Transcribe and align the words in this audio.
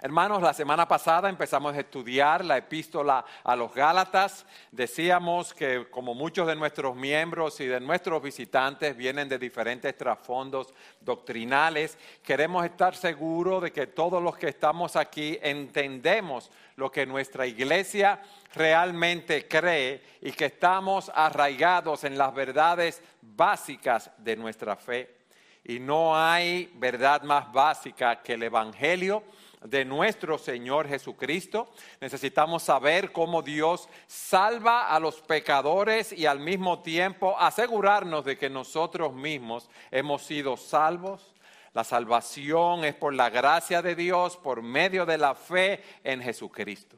Hermanos, 0.00 0.40
la 0.40 0.54
semana 0.54 0.86
pasada 0.86 1.28
empezamos 1.28 1.74
a 1.74 1.80
estudiar 1.80 2.44
la 2.44 2.56
epístola 2.56 3.24
a 3.42 3.56
los 3.56 3.74
Gálatas. 3.74 4.46
Decíamos 4.70 5.52
que 5.52 5.88
como 5.90 6.14
muchos 6.14 6.46
de 6.46 6.54
nuestros 6.54 6.94
miembros 6.94 7.58
y 7.58 7.66
de 7.66 7.80
nuestros 7.80 8.22
visitantes 8.22 8.96
vienen 8.96 9.28
de 9.28 9.40
diferentes 9.40 9.98
trasfondos 9.98 10.72
doctrinales, 11.00 11.98
queremos 12.22 12.64
estar 12.64 12.94
seguros 12.94 13.60
de 13.60 13.72
que 13.72 13.88
todos 13.88 14.22
los 14.22 14.36
que 14.36 14.50
estamos 14.50 14.94
aquí 14.94 15.36
entendemos 15.42 16.48
lo 16.76 16.92
que 16.92 17.04
nuestra 17.04 17.44
iglesia 17.48 18.20
realmente 18.54 19.48
cree 19.48 20.00
y 20.20 20.30
que 20.30 20.44
estamos 20.44 21.10
arraigados 21.12 22.04
en 22.04 22.16
las 22.16 22.32
verdades 22.32 23.02
básicas 23.20 24.12
de 24.18 24.36
nuestra 24.36 24.76
fe. 24.76 25.16
Y 25.64 25.80
no 25.80 26.16
hay 26.16 26.70
verdad 26.76 27.22
más 27.22 27.52
básica 27.52 28.22
que 28.22 28.34
el 28.34 28.44
Evangelio 28.44 29.24
de 29.64 29.84
nuestro 29.84 30.38
Señor 30.38 30.88
Jesucristo. 30.88 31.70
Necesitamos 32.00 32.62
saber 32.62 33.12
cómo 33.12 33.42
Dios 33.42 33.88
salva 34.06 34.88
a 34.88 35.00
los 35.00 35.20
pecadores 35.20 36.12
y 36.12 36.26
al 36.26 36.40
mismo 36.40 36.80
tiempo 36.80 37.36
asegurarnos 37.38 38.24
de 38.24 38.36
que 38.38 38.50
nosotros 38.50 39.12
mismos 39.12 39.68
hemos 39.90 40.22
sido 40.22 40.56
salvos. 40.56 41.34
La 41.74 41.84
salvación 41.84 42.84
es 42.84 42.94
por 42.94 43.14
la 43.14 43.30
gracia 43.30 43.82
de 43.82 43.94
Dios, 43.94 44.36
por 44.36 44.62
medio 44.62 45.06
de 45.06 45.18
la 45.18 45.34
fe 45.34 45.82
en 46.02 46.22
Jesucristo. 46.22 46.96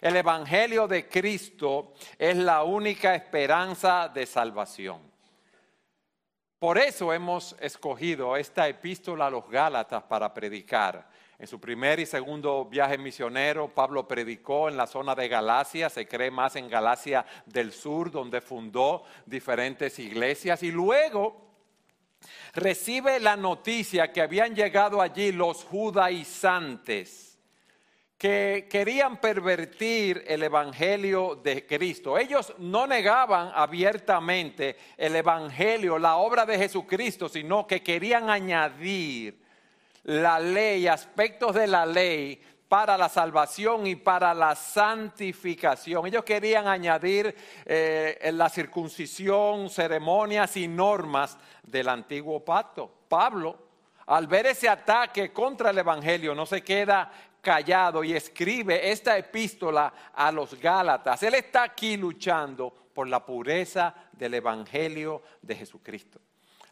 El 0.00 0.16
Evangelio 0.16 0.86
de 0.86 1.08
Cristo 1.08 1.94
es 2.18 2.36
la 2.36 2.62
única 2.62 3.14
esperanza 3.14 4.08
de 4.08 4.26
salvación. 4.26 5.14
Por 6.58 6.78
eso 6.78 7.12
hemos 7.12 7.54
escogido 7.60 8.36
esta 8.36 8.66
epístola 8.68 9.26
a 9.26 9.30
los 9.30 9.48
Gálatas 9.48 10.02
para 10.04 10.32
predicar. 10.32 11.08
En 11.38 11.46
su 11.48 11.60
primer 11.60 11.98
y 11.98 12.06
segundo 12.06 12.64
viaje 12.64 12.96
misionero, 12.96 13.68
Pablo 13.68 14.06
predicó 14.06 14.68
en 14.68 14.76
la 14.76 14.86
zona 14.86 15.16
de 15.16 15.28
Galacia, 15.28 15.90
se 15.90 16.06
cree 16.06 16.30
más 16.30 16.54
en 16.54 16.68
Galacia 16.68 17.26
del 17.46 17.72
Sur, 17.72 18.10
donde 18.10 18.40
fundó 18.40 19.04
diferentes 19.26 19.98
iglesias, 19.98 20.62
y 20.62 20.70
luego 20.70 21.44
recibe 22.54 23.18
la 23.18 23.36
noticia 23.36 24.12
que 24.12 24.22
habían 24.22 24.54
llegado 24.54 25.02
allí 25.02 25.32
los 25.32 25.64
judaizantes 25.64 27.32
que 28.16 28.68
querían 28.70 29.20
pervertir 29.20 30.24
el 30.26 30.44
Evangelio 30.44 31.34
de 31.34 31.66
Cristo. 31.66 32.16
Ellos 32.16 32.54
no 32.58 32.86
negaban 32.86 33.50
abiertamente 33.54 34.78
el 34.96 35.16
Evangelio, 35.16 35.98
la 35.98 36.16
obra 36.16 36.46
de 36.46 36.56
Jesucristo, 36.56 37.28
sino 37.28 37.66
que 37.66 37.82
querían 37.82 38.30
añadir 38.30 39.43
la 40.04 40.38
ley, 40.38 40.86
aspectos 40.86 41.54
de 41.54 41.66
la 41.66 41.84
ley 41.84 42.40
para 42.68 42.96
la 42.98 43.08
salvación 43.08 43.86
y 43.86 43.96
para 43.96 44.34
la 44.34 44.54
santificación. 44.54 46.06
Ellos 46.06 46.24
querían 46.24 46.66
añadir 46.66 47.34
eh, 47.64 48.30
la 48.32 48.48
circuncisión, 48.48 49.70
ceremonias 49.70 50.56
y 50.56 50.66
normas 50.66 51.38
del 51.62 51.88
antiguo 51.88 52.44
pacto. 52.44 52.90
Pablo, 53.08 53.58
al 54.06 54.26
ver 54.26 54.46
ese 54.46 54.68
ataque 54.68 55.32
contra 55.32 55.70
el 55.70 55.78
Evangelio, 55.78 56.34
no 56.34 56.46
se 56.46 56.62
queda 56.62 57.10
callado 57.40 58.02
y 58.02 58.14
escribe 58.14 58.90
esta 58.90 59.16
epístola 59.16 59.92
a 60.12 60.32
los 60.32 60.58
Gálatas. 60.60 61.22
Él 61.22 61.34
está 61.34 61.62
aquí 61.62 61.96
luchando 61.96 62.72
por 62.92 63.06
la 63.06 63.24
pureza 63.24 63.94
del 64.12 64.34
Evangelio 64.34 65.22
de 65.42 65.54
Jesucristo. 65.54 66.20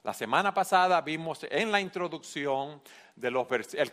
La 0.05 0.12
semana 0.12 0.53
pasada 0.53 1.00
vimos 1.00 1.47
en 1.48 1.70
la 1.70 1.81
introducción 1.81 2.83
del 3.14 3.36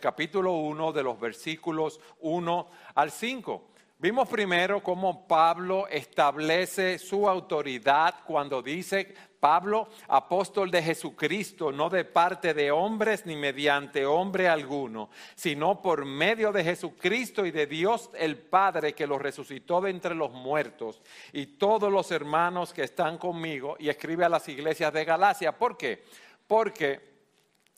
capítulo 0.00 0.54
1 0.54 0.92
de 0.92 1.04
los 1.04 1.20
versículos 1.20 2.00
1 2.18 2.70
al 2.96 3.12
5. 3.12 3.68
Vimos 3.96 4.28
primero 4.28 4.82
cómo 4.82 5.28
Pablo 5.28 5.86
establece 5.86 6.98
su 6.98 7.28
autoridad 7.28 8.24
cuando 8.26 8.60
dice, 8.60 9.14
Pablo, 9.40 9.88
apóstol 10.08 10.70
de 10.70 10.82
Jesucristo, 10.82 11.72
no 11.72 11.88
de 11.88 12.04
parte 12.04 12.52
de 12.52 12.70
hombres 12.70 13.24
ni 13.24 13.36
mediante 13.36 14.04
hombre 14.04 14.48
alguno, 14.48 15.08
sino 15.34 15.80
por 15.80 16.04
medio 16.04 16.52
de 16.52 16.62
Jesucristo 16.62 17.46
y 17.46 17.50
de 17.50 17.66
Dios 17.66 18.10
el 18.14 18.36
Padre 18.36 18.92
que 18.92 19.06
lo 19.06 19.18
resucitó 19.18 19.80
de 19.80 19.90
entre 19.90 20.14
los 20.14 20.30
muertos, 20.30 21.00
y 21.32 21.46
todos 21.46 21.90
los 21.90 22.10
hermanos 22.10 22.74
que 22.74 22.84
están 22.84 23.16
conmigo, 23.16 23.76
y 23.78 23.88
escribe 23.88 24.26
a 24.26 24.28
las 24.28 24.46
iglesias 24.48 24.92
de 24.92 25.04
Galacia. 25.06 25.56
¿Por 25.56 25.76
qué? 25.78 26.04
Porque 26.46 27.08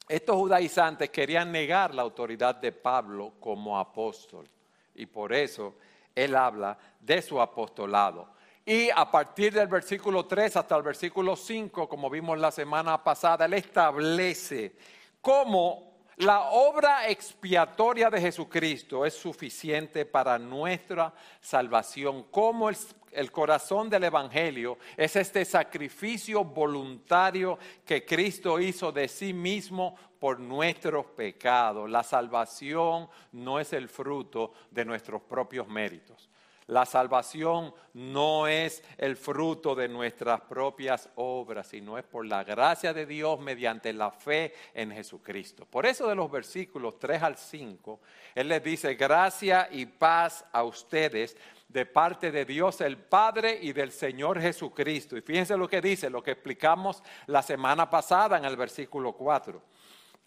estos 0.09 0.37
judaizantes 0.37 1.11
querían 1.11 1.53
negar 1.53 1.94
la 1.94 2.03
autoridad 2.03 2.56
de 2.56 2.73
Pablo 2.73 3.34
como 3.39 3.79
apóstol, 3.79 4.49
y 4.97 5.06
por 5.06 5.33
eso 5.33 5.77
él 6.15 6.34
habla 6.34 6.77
de 7.00 7.23
su 7.23 7.41
apostolado. 7.41 8.42
Y 8.65 8.91
a 8.91 9.11
partir 9.11 9.53
del 9.53 9.67
versículo 9.67 10.25
3 10.25 10.56
hasta 10.56 10.77
el 10.77 10.83
versículo 10.83 11.34
5, 11.34 11.89
como 11.89 12.09
vimos 12.09 12.39
la 12.39 12.53
semana 12.53 13.03
pasada, 13.03 13.47
él 13.47 13.55
establece 13.55 14.77
cómo 15.21 15.93
la 16.17 16.43
obra 16.50 17.09
expiatoria 17.09 18.09
de 18.09 18.21
Jesucristo 18.21 19.05
es 19.05 19.15
suficiente 19.15 20.06
para 20.06 20.39
nuestra 20.39 21.12
salvación, 21.41 22.27
cómo 22.31 22.69
el, 22.69 22.77
el, 23.11 23.33
corazón 23.33 23.91
del 23.91 24.05
Evangelio 24.05 24.79
es 24.97 25.17
este 25.17 25.44
sacrificio 25.44 26.44
voluntario 26.44 27.59
que 27.84 28.05
Cristo 28.05 28.61
hizo 28.61 28.93
de 28.93 29.09
sí 29.09 29.33
mismo 29.33 29.97
por 30.21 30.39
nuestros 30.39 31.06
pecados. 31.06 31.91
La 31.91 32.05
salvación 32.05 33.09
no 33.33 33.59
es 33.59 33.73
el 33.73 33.89
fruto 33.89 34.53
de 34.71 34.84
nuestros 34.84 35.23
propios 35.23 35.67
méritos. 35.67 36.29
La 36.72 36.87
salvación 36.87 37.75
no 37.93 38.47
es 38.47 38.83
el 38.97 39.19
fruto 39.19 39.75
de 39.75 39.88
nuestras 39.88 40.41
propias 40.41 41.10
obras, 41.16 41.66
sino 41.66 41.99
es 41.99 42.05
por 42.05 42.25
la 42.25 42.44
gracia 42.44 42.94
de 42.94 43.05
Dios 43.05 43.38
mediante 43.41 43.93
la 43.93 44.10
fe 44.10 44.55
en 44.72 44.91
Jesucristo. 44.91 45.66
Por 45.66 45.84
eso 45.84 46.09
de 46.09 46.15
los 46.15 46.31
versículos 46.31 46.99
3 46.99 47.22
al 47.22 47.37
5, 47.37 48.00
Él 48.34 48.49
les 48.49 48.65
dice, 48.65 48.94
gracia 48.94 49.69
y 49.71 49.84
paz 49.84 50.47
a 50.50 50.65
ustedes 50.65 51.37
de 51.69 51.84
parte 51.84 52.32
de 52.32 52.47
Dios 52.47 52.81
el 52.81 52.97
Padre 52.97 53.59
y 53.61 53.75
del 53.75 53.93
Señor 53.93 54.41
Jesucristo. 54.41 55.15
Y 55.15 55.21
fíjense 55.21 55.59
lo 55.59 55.69
que 55.69 55.82
dice, 55.82 56.09
lo 56.09 56.22
que 56.22 56.31
explicamos 56.31 57.03
la 57.27 57.43
semana 57.43 57.91
pasada 57.91 58.38
en 58.38 58.47
el 58.47 58.56
versículo 58.56 59.12
4 59.12 59.61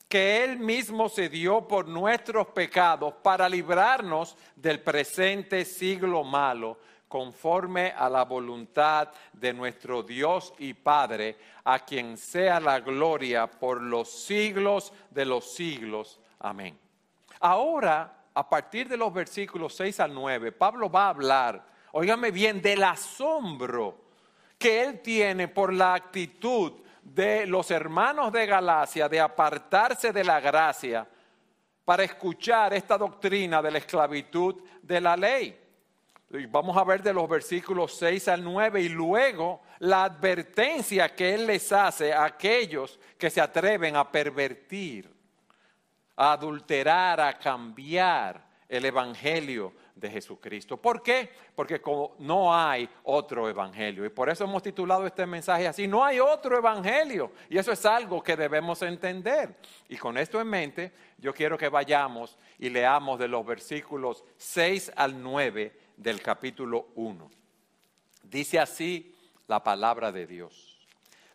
que 0.08 0.44
Él 0.44 0.60
mismo 0.60 1.10
se 1.10 1.30
dio 1.30 1.68
por 1.68 1.88
nuestros 1.88 2.48
pecados 2.48 3.14
para 3.24 3.50
librarnos 3.50 4.38
del 4.56 4.82
presente 4.82 5.66
siglo 5.66 6.24
malo, 6.24 6.78
conforme 7.08 7.94
a 7.96 8.10
la 8.10 8.26
voluntad 8.26 9.10
de 9.34 9.54
nuestro 9.54 10.04
Dios 10.04 10.54
y 10.60 10.74
Padre, 10.74 11.38
a 11.64 11.80
quien 11.80 12.18
sea 12.18 12.60
la 12.60 12.80
gloria 12.80 13.48
por 13.48 13.82
los 13.82 14.12
siglos 14.12 14.92
de 15.10 15.26
los 15.26 15.54
siglos. 15.54 16.20
Amén. 16.40 16.78
Ahora, 17.40 18.26
a 18.34 18.50
partir 18.50 18.88
de 18.90 18.98
los 18.98 19.14
versículos 19.14 19.76
6 19.76 20.00
al 20.02 20.14
9, 20.14 20.52
Pablo 20.52 20.90
va 20.90 21.06
a 21.06 21.10
hablar, 21.10 21.66
óigame 21.94 22.32
bien, 22.32 22.62
del 22.62 22.84
asombro 22.84 24.06
que 24.58 24.84
él 24.84 25.02
tiene 25.02 25.48
por 25.48 25.74
la 25.74 25.94
actitud 25.94 26.74
de 27.06 27.46
los 27.46 27.70
hermanos 27.70 28.34
de 28.34 28.48
Galacia 28.48 29.08
de 29.08 29.20
apartarse 29.20 30.12
de 30.12 30.24
la 30.24 30.40
gracia 30.40 31.08
para 31.86 32.04
escuchar 32.04 32.74
esta 32.74 32.98
doctrina 32.98 33.62
de 33.62 33.72
la 33.72 33.78
esclavitud 33.78 34.56
de 34.82 35.00
la 35.00 35.16
ley. 35.16 35.62
vamos 36.50 36.76
a 36.76 36.84
ver 36.84 37.04
de 37.04 37.14
los 37.14 37.30
versículos 37.30 37.96
6 37.98 38.28
al 38.28 38.44
9 38.44 38.82
y 38.82 38.90
luego 38.90 39.62
la 39.80 40.06
advertencia 40.06 41.14
que 41.14 41.36
él 41.36 41.46
les 41.46 41.72
hace 41.72 42.12
a 42.12 42.26
aquellos 42.26 43.00
que 43.20 43.30
se 43.30 43.40
atreven 43.40 43.96
a 43.96 44.12
pervertir, 44.12 45.14
a 46.16 46.34
adulterar, 46.34 47.22
a 47.22 47.38
cambiar 47.38 48.44
el 48.68 48.84
Evangelio 48.84 49.74
de 49.96 50.10
Jesucristo. 50.10 50.78
¿Por 50.78 51.02
qué? 51.02 51.30
Porque 51.56 51.82
no 52.20 52.54
hay 52.54 52.88
otro 53.04 53.50
evangelio. 53.50 54.06
Y 54.06 54.10
por 54.10 54.30
eso 54.30 54.44
hemos 54.44 54.62
titulado 54.62 55.08
este 55.08 55.26
mensaje 55.26 55.68
así, 55.68 55.88
no 55.88 56.04
hay 56.04 56.20
otro 56.20 56.58
evangelio. 56.58 57.32
Y 57.50 57.58
eso 57.58 57.72
es 57.72 57.86
algo 57.86 58.22
que 58.22 58.36
debemos 58.36 58.82
entender. 58.82 59.56
Y 59.88 59.98
con 59.98 60.18
esto 60.18 60.40
en 60.42 60.48
mente, 60.48 60.92
yo 61.18 61.34
quiero 61.34 61.58
que 61.58 61.70
vayamos 61.70 62.38
y 62.60 62.70
leamos 62.70 63.18
de 63.18 63.30
los 63.30 63.46
versículos 63.46 64.26
6 64.38 64.92
al 64.96 65.22
9 65.22 65.80
del 65.96 66.22
capítulo 66.22 66.90
1. 66.96 67.32
Dice 68.24 68.60
así 68.60 69.16
la 69.48 69.64
palabra 69.64 70.12
de 70.12 70.28
Dios. 70.28 70.76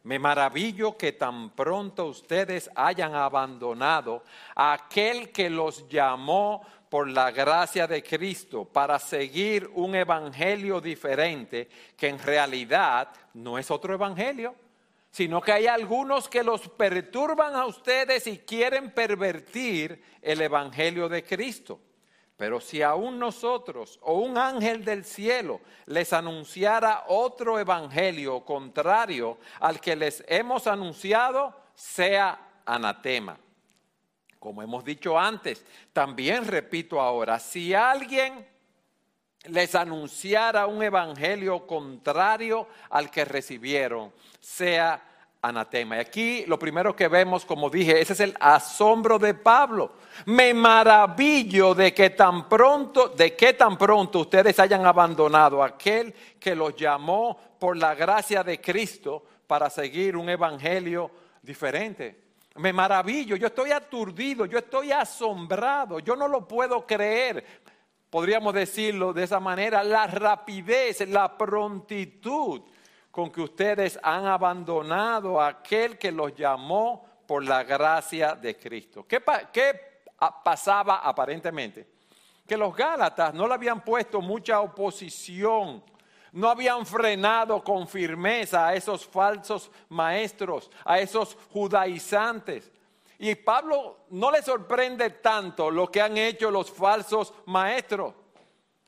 Me 0.03 0.19
maravillo 0.19 0.97
que 0.97 1.13
tan 1.13 1.51
pronto 1.51 2.07
ustedes 2.07 2.71
hayan 2.75 3.15
abandonado 3.15 4.25
a 4.55 4.73
aquel 4.73 5.31
que 5.31 5.51
los 5.51 5.87
llamó 5.89 6.63
por 6.91 7.09
la 7.09 7.31
gracia 7.31 7.87
de 7.87 8.03
Cristo 8.03 8.65
para 8.65 8.99
seguir 8.99 9.71
un 9.75 9.95
evangelio 9.95 10.81
diferente 10.81 11.69
que 11.97 12.09
en 12.09 12.19
realidad 12.19 13.09
no 13.33 13.59
es 13.59 13.71
otro 13.71 13.95
evangelio, 13.95 14.57
sino 15.13 15.41
que 15.41 15.53
hay 15.53 15.69
algunos 15.69 16.29
que 16.29 16.43
los 16.43 16.69
perturban 16.69 17.55
a 17.55 17.65
ustedes 17.65 18.27
y 18.27 18.39
quieren 18.39 18.91
pervertir 18.91 20.03
el 20.21 20.43
evangelio 20.43 21.09
de 21.09 21.23
Cristo. 21.25 21.81
Pero 22.37 22.61
si 22.61 22.83
aún 22.83 23.21
nosotros 23.21 24.01
o 24.03 24.15
un 24.15 24.37
ángel 24.37 24.85
del 24.85 25.05
cielo 25.05 25.61
les 25.87 26.13
anunciara 26.13 27.05
otro 27.07 27.59
evangelio 27.59 28.45
contrario 28.45 29.39
al 29.61 29.81
que 29.81 29.95
les 29.95 30.25
hemos 30.27 30.67
anunciado, 30.67 31.55
sea 31.75 32.63
anatema. 32.65 33.39
Como 34.41 34.63
hemos 34.63 34.83
dicho 34.83 35.19
antes, 35.19 35.63
también 35.93 36.47
repito 36.47 36.99
ahora, 36.99 37.39
si 37.39 37.75
alguien 37.75 38.47
les 39.45 39.75
anunciara 39.75 40.67
un 40.67 40.83
evangelio 40.83 41.67
contrario 41.67 42.67
al 42.89 43.11
que 43.11 43.27
recibieron, 43.27 44.11
sea 44.41 45.03
anatema. 45.43 45.97
Y 45.97 46.01
aquí 46.01 46.45
lo 46.47 46.59
primero 46.59 46.97
que 46.97 47.09
vemos, 47.09 47.45
como 47.45 47.69
dije, 47.69 48.01
ese 48.01 48.15
es 48.15 48.21
el 48.21 48.35
asombro 48.41 49.19
de 49.19 49.35
Pablo. 49.35 49.93
Me 50.25 50.55
maravillo 50.55 51.75
de 51.75 51.93
que 51.93 52.09
tan 52.09 52.49
pronto, 52.49 53.09
de 53.09 53.37
que 53.37 53.53
tan 53.53 53.77
pronto 53.77 54.21
ustedes 54.21 54.59
hayan 54.59 54.87
abandonado 54.87 55.63
aquel 55.63 56.15
que 56.39 56.55
los 56.55 56.75
llamó 56.75 57.39
por 57.59 57.77
la 57.77 57.95
gracia 57.95 58.43
de 58.43 58.59
Cristo 58.59 59.23
para 59.47 59.69
seguir 59.69 60.17
un 60.17 60.31
evangelio 60.31 61.11
diferente. 61.43 62.30
Me 62.61 62.75
maravillo, 62.75 63.37
yo 63.37 63.47
estoy 63.47 63.71
aturdido, 63.71 64.45
yo 64.45 64.59
estoy 64.59 64.93
asombrado, 64.93 65.99
yo 65.99 66.15
no 66.15 66.29
lo 66.29 66.47
puedo 66.47 66.87
creer. 66.87 67.43
Podríamos 68.11 68.53
decirlo 68.53 69.15
de 69.15 69.25
esa 69.25 69.41
manera, 69.41 69.83
la 69.83 70.07
rapidez, 70.07 71.09
la 71.09 71.39
prontitud 71.39 72.61
con 73.11 73.31
que 73.33 73.41
ustedes 73.41 73.99
han 74.03 74.27
abandonado 74.27 75.41
a 75.41 75.49
aquel 75.49 75.97
que 75.97 76.13
los 76.13 76.35
llamó 76.35 77.07
por 77.27 77.43
la 77.43 77.65
gracia 77.65 78.35
de 78.35 78.59
Cristo. 78.59 79.07
¿Qué, 79.09 79.23
pasaba 80.45 80.99
aparentemente? 80.99 81.89
Que 82.47 82.59
los 82.59 82.77
Gálatas 82.77 83.33
no 83.33 83.49
le 83.49 83.55
habían 83.55 83.83
puesto 83.83 84.21
mucha 84.21 84.61
oposición, 84.61 85.83
no 86.33 86.49
habían 86.49 86.87
frenado 86.87 87.63
con 87.63 87.89
firmeza 87.89 88.69
a 88.69 88.75
esos 88.75 89.07
falsos 89.07 89.71
maestros, 89.89 90.71
a 90.85 90.99
esos 90.99 91.37
judaizantes. 91.53 92.71
Y 93.19 93.35
Pablo 93.35 94.07
no 94.11 94.31
le 94.31 94.43
sorprende 94.43 95.11
tanto 95.11 95.71
lo 95.71 95.91
que 95.91 96.01
han 96.01 96.17
hecho 96.17 96.51
los 96.51 96.71
falsos 96.71 97.35
maestros. 97.47 98.15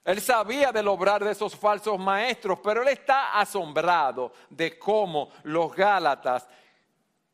Él 0.05 0.21
sabía 0.21 0.73
del 0.73 0.89
obrar 0.89 1.23
de 1.23 1.31
esos 1.31 1.55
falsos 1.55 1.99
maestros, 1.99 2.59
pero 2.63 2.83
él 2.83 2.89
está 2.89 3.39
asombrado 3.39 4.33
de 4.51 4.79
cómo 4.79 5.31
los 5.45 5.75
Gálatas 5.75 6.49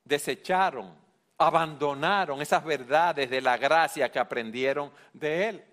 desecharon, 0.04 0.94
abandonaron 1.38 2.42
esas 2.42 2.64
verdades 2.64 3.30
de 3.30 3.40
la 3.40 3.56
gracia 3.56 4.10
que 4.10 4.18
aprendieron 4.18 4.90
de 5.12 5.48
él. 5.48 5.64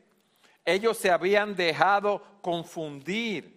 Ellos 0.64 0.98
se 0.98 1.12
habían 1.12 1.56
dejado 1.56 2.22
confundir, 2.42 3.55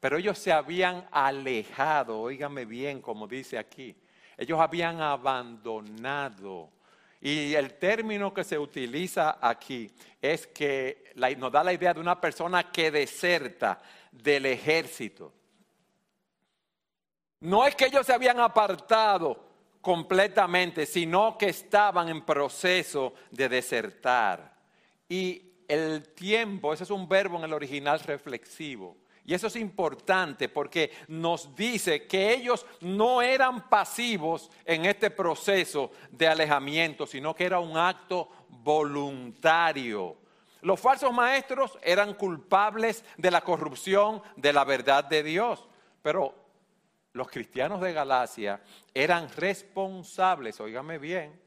pero 0.00 0.18
ellos 0.18 0.38
se 0.38 0.52
habían 0.52 1.06
alejado, 1.10 2.20
oígame 2.20 2.64
bien 2.64 3.00
como 3.00 3.26
dice 3.26 3.58
aquí, 3.58 3.96
ellos 4.36 4.60
habían 4.60 5.00
abandonado 5.00 6.70
y 7.20 7.54
el 7.54 7.74
término 7.74 8.32
que 8.32 8.44
se 8.44 8.58
utiliza 8.58 9.38
aquí 9.40 9.90
es 10.22 10.46
que 10.46 11.12
nos 11.36 11.50
da 11.50 11.64
la 11.64 11.72
idea 11.72 11.92
de 11.92 12.00
una 12.00 12.20
persona 12.20 12.70
que 12.70 12.90
deserta 12.90 13.80
del 14.12 14.46
ejército. 14.46 15.32
No 17.40 17.66
es 17.66 17.74
que 17.74 17.86
ellos 17.86 18.06
se 18.06 18.12
habían 18.12 18.38
apartado 18.38 19.48
completamente, 19.80 20.86
sino 20.86 21.36
que 21.36 21.48
estaban 21.48 22.08
en 22.08 22.24
proceso 22.24 23.14
de 23.30 23.48
desertar. 23.48 24.56
Y 25.08 25.42
el 25.66 26.10
tiempo, 26.14 26.72
ese 26.72 26.84
es 26.84 26.90
un 26.90 27.08
verbo 27.08 27.38
en 27.38 27.44
el 27.44 27.52
original 27.52 27.98
reflexivo, 28.00 28.96
y 29.28 29.34
eso 29.34 29.48
es 29.48 29.56
importante 29.56 30.48
porque 30.48 30.90
nos 31.06 31.54
dice 31.54 32.06
que 32.06 32.32
ellos 32.32 32.64
no 32.80 33.20
eran 33.20 33.68
pasivos 33.68 34.50
en 34.64 34.86
este 34.86 35.10
proceso 35.10 35.92
de 36.10 36.26
alejamiento, 36.26 37.06
sino 37.06 37.34
que 37.34 37.44
era 37.44 37.60
un 37.60 37.76
acto 37.76 38.30
voluntario. 38.48 40.16
Los 40.62 40.80
falsos 40.80 41.12
maestros 41.12 41.78
eran 41.82 42.14
culpables 42.14 43.04
de 43.18 43.30
la 43.30 43.42
corrupción 43.42 44.22
de 44.34 44.50
la 44.50 44.64
verdad 44.64 45.04
de 45.04 45.22
Dios, 45.22 45.68
pero 46.00 46.34
los 47.12 47.28
cristianos 47.28 47.82
de 47.82 47.92
Galacia 47.92 48.62
eran 48.94 49.28
responsables, 49.36 50.58
oígame 50.58 50.96
bien, 50.96 51.38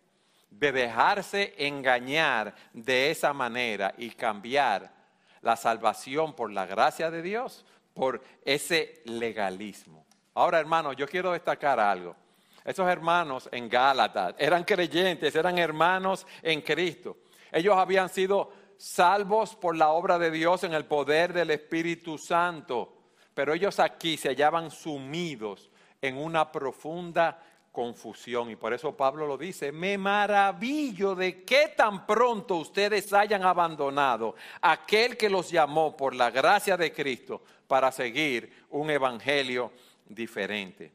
de 0.52 0.72
dejarse 0.72 1.56
engañar 1.58 2.54
de 2.74 3.10
esa 3.10 3.34
manera 3.34 3.92
y 3.98 4.12
cambiar 4.12 5.01
la 5.42 5.56
salvación 5.56 6.34
por 6.36 6.52
la 6.52 6.66
gracia 6.66 7.12
de 7.12 7.22
Dios 7.22 7.66
por 7.94 8.22
ese 8.46 9.02
legalismo. 9.06 10.06
Ahora, 10.34 10.60
hermanos, 10.60 10.96
yo 10.96 11.08
quiero 11.08 11.32
destacar 11.32 11.80
algo. 11.80 12.16
Esos 12.64 12.88
hermanos 12.88 13.50
en 13.52 13.68
Gálatas 13.68 14.36
eran 14.38 14.64
creyentes, 14.64 15.36
eran 15.36 15.58
hermanos 15.58 16.28
en 16.42 16.62
Cristo. 16.62 17.18
Ellos 17.52 17.76
habían 17.76 18.08
sido 18.10 18.52
salvos 18.78 19.56
por 19.56 19.76
la 19.76 19.90
obra 19.90 20.18
de 20.18 20.32
Dios 20.32 20.64
en 20.64 20.74
el 20.74 20.86
poder 20.86 21.34
del 21.34 21.52
Espíritu 21.52 22.18
Santo, 22.18 22.98
pero 23.34 23.54
ellos 23.54 23.80
aquí 23.80 24.16
se 24.16 24.30
hallaban 24.30 24.72
sumidos 24.72 25.70
en 26.02 26.18
una 26.18 26.52
profunda 26.52 27.40
confusión. 27.72 28.50
Y 28.50 28.56
por 28.56 28.74
eso 28.74 28.96
Pablo 28.96 29.26
lo 29.26 29.38
dice, 29.38 29.72
me 29.72 29.98
maravillo 29.98 31.16
de 31.16 31.44
que 31.44 31.70
tan 31.70 32.06
pronto 32.06 32.58
ustedes 32.58 33.12
hayan 33.14 33.44
abandonado 33.44 34.36
aquel 34.62 35.18
que 35.18 35.30
los 35.30 35.50
llamó 35.50 35.96
por 35.96 36.14
la 36.14 36.30
gracia 36.30 36.76
de 36.78 36.92
Cristo 36.94 37.42
para 37.68 37.92
seguir 37.92 38.66
un 38.72 38.90
evangelio 38.90 39.72
diferente. 40.06 40.92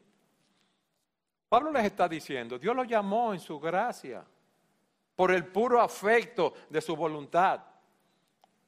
Pablo 1.49 1.71
les 1.71 1.85
está 1.85 2.07
diciendo, 2.07 2.59
Dios 2.59 2.75
los 2.75 2.87
llamó 2.87 3.33
en 3.33 3.39
su 3.39 3.59
gracia, 3.59 4.23
por 5.15 5.31
el 5.31 5.47
puro 5.47 5.81
afecto 5.81 6.53
de 6.69 6.79
su 6.79 6.95
voluntad. 6.95 7.61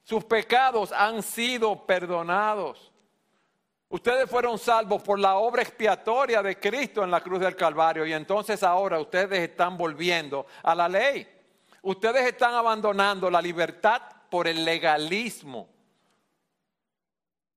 Sus 0.02 0.24
pecados 0.24 0.90
han 0.90 1.22
sido 1.22 1.86
perdonados. 1.86 2.89
Ustedes 3.90 4.30
fueron 4.30 4.56
salvos 4.56 5.02
por 5.02 5.18
la 5.18 5.34
obra 5.34 5.62
expiatoria 5.62 6.40
de 6.44 6.60
Cristo 6.60 7.02
en 7.02 7.10
la 7.10 7.20
cruz 7.20 7.40
del 7.40 7.56
Calvario 7.56 8.06
y 8.06 8.12
entonces 8.12 8.62
ahora 8.62 9.00
ustedes 9.00 9.40
están 9.40 9.76
volviendo 9.76 10.46
a 10.62 10.76
la 10.76 10.88
ley. 10.88 11.26
Ustedes 11.82 12.28
están 12.28 12.54
abandonando 12.54 13.28
la 13.28 13.42
libertad 13.42 14.00
por 14.30 14.46
el 14.46 14.64
legalismo. 14.64 15.68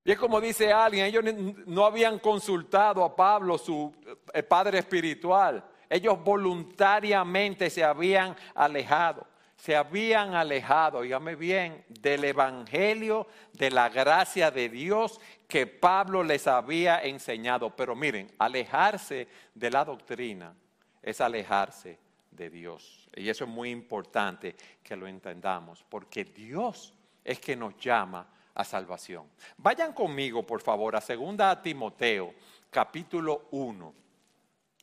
Y 0.04 0.12
es 0.12 0.18
como 0.18 0.42
dice 0.42 0.74
alguien, 0.74 1.06
ellos 1.06 1.24
no 1.68 1.86
habían 1.86 2.18
consultado 2.18 3.04
a 3.04 3.16
Pablo, 3.16 3.60
su 3.60 3.94
eh, 4.34 4.42
padre 4.42 4.80
espiritual. 4.80 5.64
Ellos 5.88 6.18
voluntariamente 6.24 7.70
se 7.70 7.84
habían 7.84 8.36
alejado 8.56 9.28
se 9.64 9.78
habían 9.78 10.36
alejado, 10.36 11.04
dígame 11.04 11.36
bien, 11.36 11.86
del 11.88 12.26
Evangelio, 12.26 13.28
de 13.54 13.72
la 13.72 13.88
gracia 13.88 14.52
de 14.52 14.68
Dios 14.68 15.22
que 15.54 15.68
Pablo 15.68 16.24
les 16.24 16.48
había 16.48 17.04
enseñado. 17.04 17.70
Pero 17.76 17.96
miren, 17.96 18.28
alejarse 18.40 19.28
de 19.54 19.70
la 19.70 19.86
doctrina 19.86 20.52
es 21.00 21.22
alejarse 21.22 22.00
de 22.32 22.50
Dios. 22.50 23.08
Y 23.16 23.30
eso 23.30 23.44
es 23.44 23.52
muy 23.52 23.70
importante 23.70 24.56
que 24.82 24.96
lo 24.96 25.06
entendamos, 25.06 25.86
porque 25.88 26.26
Dios 26.26 26.96
es 27.24 27.40
que 27.40 27.56
nos 27.56 27.78
llama 27.78 28.28
a 28.56 28.64
salvación. 28.64 29.28
Vayan 29.58 29.94
conmigo, 29.94 30.42
por 30.42 30.60
favor, 30.60 30.96
a 30.96 31.00
2 31.00 31.62
Timoteo, 31.62 32.34
capítulo 32.72 33.50
1. 33.52 33.94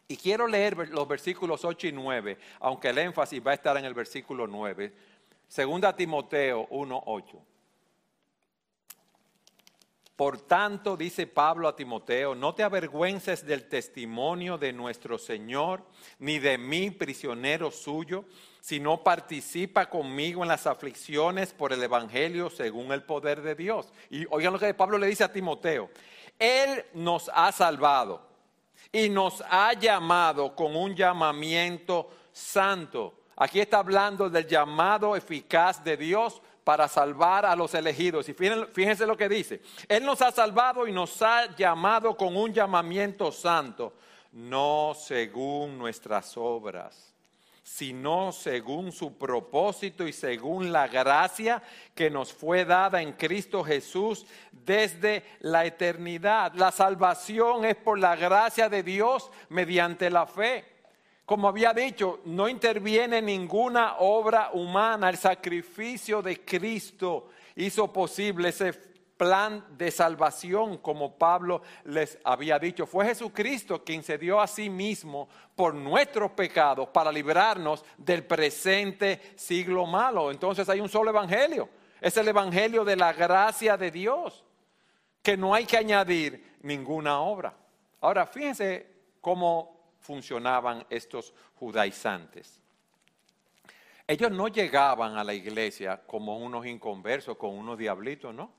Y 0.06 0.16
quiero 0.16 0.46
leer 0.46 0.88
los 0.90 1.08
versículos 1.08 1.64
8 1.64 1.88
y 1.88 1.92
9, 1.92 2.38
aunque 2.60 2.90
el 2.90 2.98
énfasis 2.98 3.44
va 3.44 3.50
a 3.50 3.54
estar 3.54 3.76
en 3.76 3.86
el 3.86 3.94
versículo 3.94 4.46
9. 4.46 4.94
Segunda 5.48 5.96
Timoteo 5.96 6.68
1, 6.70 7.02
8. 7.06 7.42
Por 10.20 10.38
tanto, 10.42 10.98
dice 10.98 11.26
Pablo 11.26 11.66
a 11.66 11.74
Timoteo, 11.74 12.34
no 12.34 12.54
te 12.54 12.62
avergüences 12.62 13.46
del 13.46 13.70
testimonio 13.70 14.58
de 14.58 14.70
nuestro 14.70 15.16
Señor, 15.16 15.82
ni 16.18 16.38
de 16.38 16.58
mí, 16.58 16.90
prisionero 16.90 17.70
suyo, 17.70 18.26
sino 18.60 19.02
participa 19.02 19.88
conmigo 19.88 20.42
en 20.42 20.48
las 20.48 20.66
aflicciones 20.66 21.54
por 21.54 21.72
el 21.72 21.82
Evangelio 21.82 22.50
según 22.50 22.92
el 22.92 23.02
poder 23.02 23.40
de 23.40 23.54
Dios. 23.54 23.94
Y 24.10 24.26
oigan 24.28 24.52
lo 24.52 24.58
que 24.58 24.74
Pablo 24.74 24.98
le 24.98 25.06
dice 25.06 25.24
a 25.24 25.32
Timoteo, 25.32 25.88
Él 26.38 26.84
nos 26.92 27.30
ha 27.32 27.50
salvado 27.50 28.28
y 28.92 29.08
nos 29.08 29.42
ha 29.48 29.72
llamado 29.72 30.54
con 30.54 30.76
un 30.76 30.94
llamamiento 30.94 32.10
santo. 32.30 33.22
Aquí 33.36 33.58
está 33.58 33.78
hablando 33.78 34.28
del 34.28 34.46
llamado 34.46 35.16
eficaz 35.16 35.82
de 35.82 35.96
Dios 35.96 36.42
para 36.64 36.88
salvar 36.88 37.46
a 37.46 37.56
los 37.56 37.74
elegidos. 37.74 38.28
Y 38.28 38.34
fíjense, 38.34 39.06
lo 39.06 39.16
que 39.16 39.28
dice. 39.28 39.60
Él 39.88 40.04
nos 40.04 40.22
ha 40.22 40.30
salvado 40.30 40.86
y 40.86 40.92
nos 40.92 41.20
ha 41.22 41.54
llamado 41.56 42.16
con 42.16 42.36
un 42.36 42.52
llamamiento 42.52 43.32
santo, 43.32 43.94
no 44.32 44.94
según 44.94 45.78
nuestras 45.78 46.36
obras, 46.36 47.14
sino 47.62 48.32
según 48.32 48.92
su 48.92 49.16
propósito 49.16 50.06
y 50.06 50.12
según 50.12 50.72
la 50.72 50.88
gracia 50.88 51.62
que 51.94 52.10
nos 52.10 52.32
fue 52.32 52.64
dada 52.64 53.00
en 53.00 53.12
Cristo 53.12 53.62
Jesús 53.62 54.26
desde 54.50 55.24
la 55.40 55.64
eternidad. 55.64 56.52
La 56.54 56.72
salvación 56.72 57.64
es 57.64 57.76
por 57.76 57.98
la 57.98 58.16
gracia 58.16 58.68
de 58.68 58.82
Dios 58.82 59.30
mediante 59.48 60.10
la 60.10 60.26
fe. 60.26 60.79
Como 61.30 61.46
había 61.46 61.72
dicho, 61.72 62.18
no 62.24 62.48
interviene 62.48 63.22
ninguna 63.22 63.98
obra 63.98 64.50
humana. 64.52 65.08
El 65.08 65.16
sacrificio 65.16 66.20
de 66.22 66.44
Cristo 66.44 67.28
hizo 67.54 67.92
posible 67.92 68.48
ese 68.48 68.72
plan 69.16 69.64
de 69.78 69.92
salvación, 69.92 70.78
como 70.78 71.16
Pablo 71.16 71.62
les 71.84 72.18
había 72.24 72.58
dicho. 72.58 72.84
Fue 72.84 73.06
Jesucristo 73.06 73.84
quien 73.84 74.02
se 74.02 74.18
dio 74.18 74.40
a 74.40 74.48
sí 74.48 74.68
mismo 74.68 75.28
por 75.54 75.72
nuestros 75.72 76.32
pecados 76.32 76.88
para 76.88 77.12
librarnos 77.12 77.84
del 77.96 78.24
presente 78.24 79.20
siglo 79.36 79.86
malo. 79.86 80.32
Entonces 80.32 80.68
hay 80.68 80.80
un 80.80 80.88
solo 80.88 81.10
evangelio. 81.10 81.68
Es 82.00 82.16
el 82.16 82.26
evangelio 82.26 82.84
de 82.84 82.96
la 82.96 83.12
gracia 83.12 83.76
de 83.76 83.92
Dios, 83.92 84.44
que 85.22 85.36
no 85.36 85.54
hay 85.54 85.64
que 85.64 85.76
añadir 85.76 86.56
ninguna 86.62 87.20
obra. 87.20 87.54
Ahora, 88.00 88.26
fíjense 88.26 88.90
cómo 89.20 89.79
funcionaban 90.00 90.84
estos 90.90 91.34
judaizantes. 91.56 92.60
Ellos 94.06 94.32
no 94.32 94.48
llegaban 94.48 95.16
a 95.16 95.22
la 95.22 95.32
iglesia 95.32 96.02
como 96.04 96.38
unos 96.38 96.66
inconversos, 96.66 97.36
con 97.36 97.50
unos 97.50 97.78
diablitos, 97.78 98.34
¿no? 98.34 98.50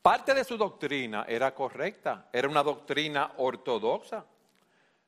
Parte 0.00 0.34
de 0.34 0.44
su 0.44 0.56
doctrina 0.56 1.24
era 1.26 1.54
correcta, 1.54 2.28
era 2.32 2.48
una 2.48 2.62
doctrina 2.62 3.32
ortodoxa. 3.38 4.24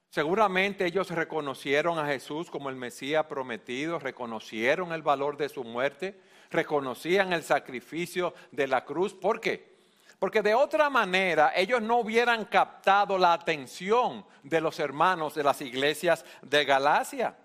Seguramente 0.08 0.86
ellos 0.86 1.10
reconocieron 1.10 1.98
a 1.98 2.06
Jesús 2.06 2.50
como 2.50 2.70
el 2.70 2.76
Mesías 2.76 3.26
prometido, 3.26 3.98
reconocieron 3.98 4.92
el 4.92 5.02
valor 5.02 5.36
de 5.36 5.50
su 5.50 5.62
muerte, 5.62 6.18
reconocían 6.50 7.32
el 7.32 7.42
sacrificio 7.42 8.34
de 8.50 8.66
la 8.66 8.84
cruz. 8.84 9.12
¿Por 9.12 9.38
qué? 9.38 9.75
Porque 10.18 10.42
de 10.42 10.54
otra 10.54 10.88
manera 10.88 11.52
ellos 11.54 11.82
no 11.82 11.98
hubieran 11.98 12.46
captado 12.46 13.18
la 13.18 13.34
atención 13.34 14.24
de 14.42 14.60
los 14.60 14.78
hermanos 14.80 15.34
de 15.34 15.44
las 15.44 15.60
iglesias 15.60 16.24
de 16.42 16.64
Galacia. 16.64 17.36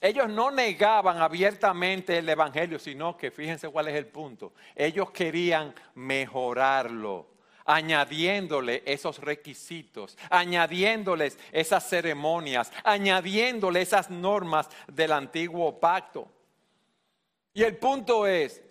Ellos 0.00 0.28
no 0.28 0.50
negaban 0.50 1.18
abiertamente 1.18 2.18
el 2.18 2.28
Evangelio, 2.28 2.78
sino 2.78 3.16
que 3.16 3.30
fíjense 3.30 3.68
cuál 3.68 3.88
es 3.88 3.96
el 3.96 4.06
punto. 4.06 4.54
Ellos 4.74 5.10
querían 5.10 5.74
mejorarlo, 5.94 7.26
añadiéndole 7.66 8.82
esos 8.86 9.18
requisitos, 9.18 10.16
añadiéndoles 10.30 11.38
esas 11.52 11.86
ceremonias, 11.86 12.72
añadiéndole 12.82 13.82
esas 13.82 14.08
normas 14.08 14.70
del 14.86 15.12
antiguo 15.12 15.78
pacto. 15.78 16.28
Y 17.52 17.62
el 17.62 17.76
punto 17.76 18.26
es 18.26 18.62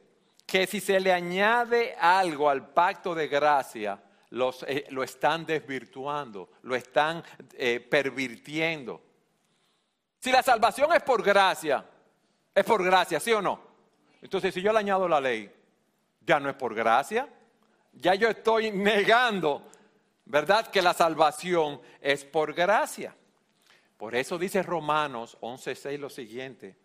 que 0.50 0.66
si 0.66 0.82
se 0.82 1.00
le 1.00 1.14
añade 1.14 1.96
algo 2.00 2.50
al 2.50 2.70
pacto 2.70 3.14
de 3.14 3.28
gracia, 3.28 4.02
eh, 4.68 4.86
lo 4.90 5.04
están 5.04 5.46
desvirtuando, 5.46 6.50
lo 6.64 6.76
están 6.76 7.24
eh, 7.54 7.80
pervirtiendo. 7.80 9.02
Si 10.20 10.32
la 10.32 10.42
salvación 10.42 10.92
es 10.94 11.04
por 11.04 11.24
gracia, 11.24 11.86
es 12.54 12.66
por 12.66 12.84
gracia, 12.84 13.20
¿sí 13.20 13.32
o 13.32 13.42
no? 13.42 13.62
Entonces, 14.22 14.54
si 14.54 14.62
yo 14.62 14.74
le 14.74 14.80
añado 14.80 15.08
la 15.08 15.22
ley, 15.22 15.52
ya 16.22 16.40
no 16.40 16.50
es 16.50 16.56
por 16.56 16.74
gracia, 16.74 17.30
ya 17.94 18.16
yo 18.16 18.30
estoy 18.30 18.72
negando, 18.72 19.70
¿verdad? 20.26 20.68
Que 20.68 20.82
la 20.82 20.94
salvación 20.94 21.80
es 22.02 22.26
por 22.26 22.54
gracia. 22.54 23.16
Por 23.98 24.16
eso 24.16 24.38
dice 24.38 24.64
Romanos 24.64 25.38
11:6 25.42 25.98
lo 26.00 26.10
siguiente, 26.10 26.76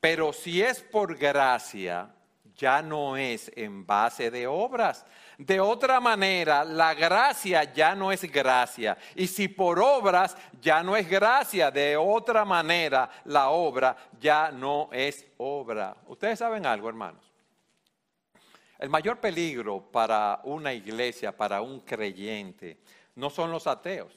pero 0.00 0.32
si 0.32 0.62
es 0.62 0.80
por 0.80 1.16
gracia, 1.16 2.14
ya 2.58 2.82
no 2.82 3.16
es 3.16 3.50
en 3.54 3.86
base 3.86 4.30
de 4.30 4.46
obras. 4.46 5.06
De 5.38 5.60
otra 5.60 6.00
manera, 6.00 6.64
la 6.64 6.92
gracia 6.92 7.72
ya 7.72 7.94
no 7.94 8.10
es 8.10 8.30
gracia. 8.30 8.98
Y 9.14 9.28
si 9.28 9.46
por 9.46 9.78
obras 9.78 10.36
ya 10.60 10.82
no 10.82 10.96
es 10.96 11.08
gracia, 11.08 11.70
de 11.70 11.96
otra 11.96 12.44
manera 12.44 13.08
la 13.26 13.50
obra 13.50 13.96
ya 14.20 14.50
no 14.50 14.90
es 14.92 15.24
obra. 15.36 15.96
Ustedes 16.08 16.40
saben 16.40 16.66
algo, 16.66 16.88
hermanos. 16.88 17.24
El 18.78 18.90
mayor 18.90 19.18
peligro 19.18 19.80
para 19.80 20.40
una 20.44 20.72
iglesia, 20.72 21.36
para 21.36 21.62
un 21.62 21.80
creyente, 21.80 22.78
no 23.14 23.30
son 23.30 23.50
los 23.50 23.66
ateos, 23.66 24.12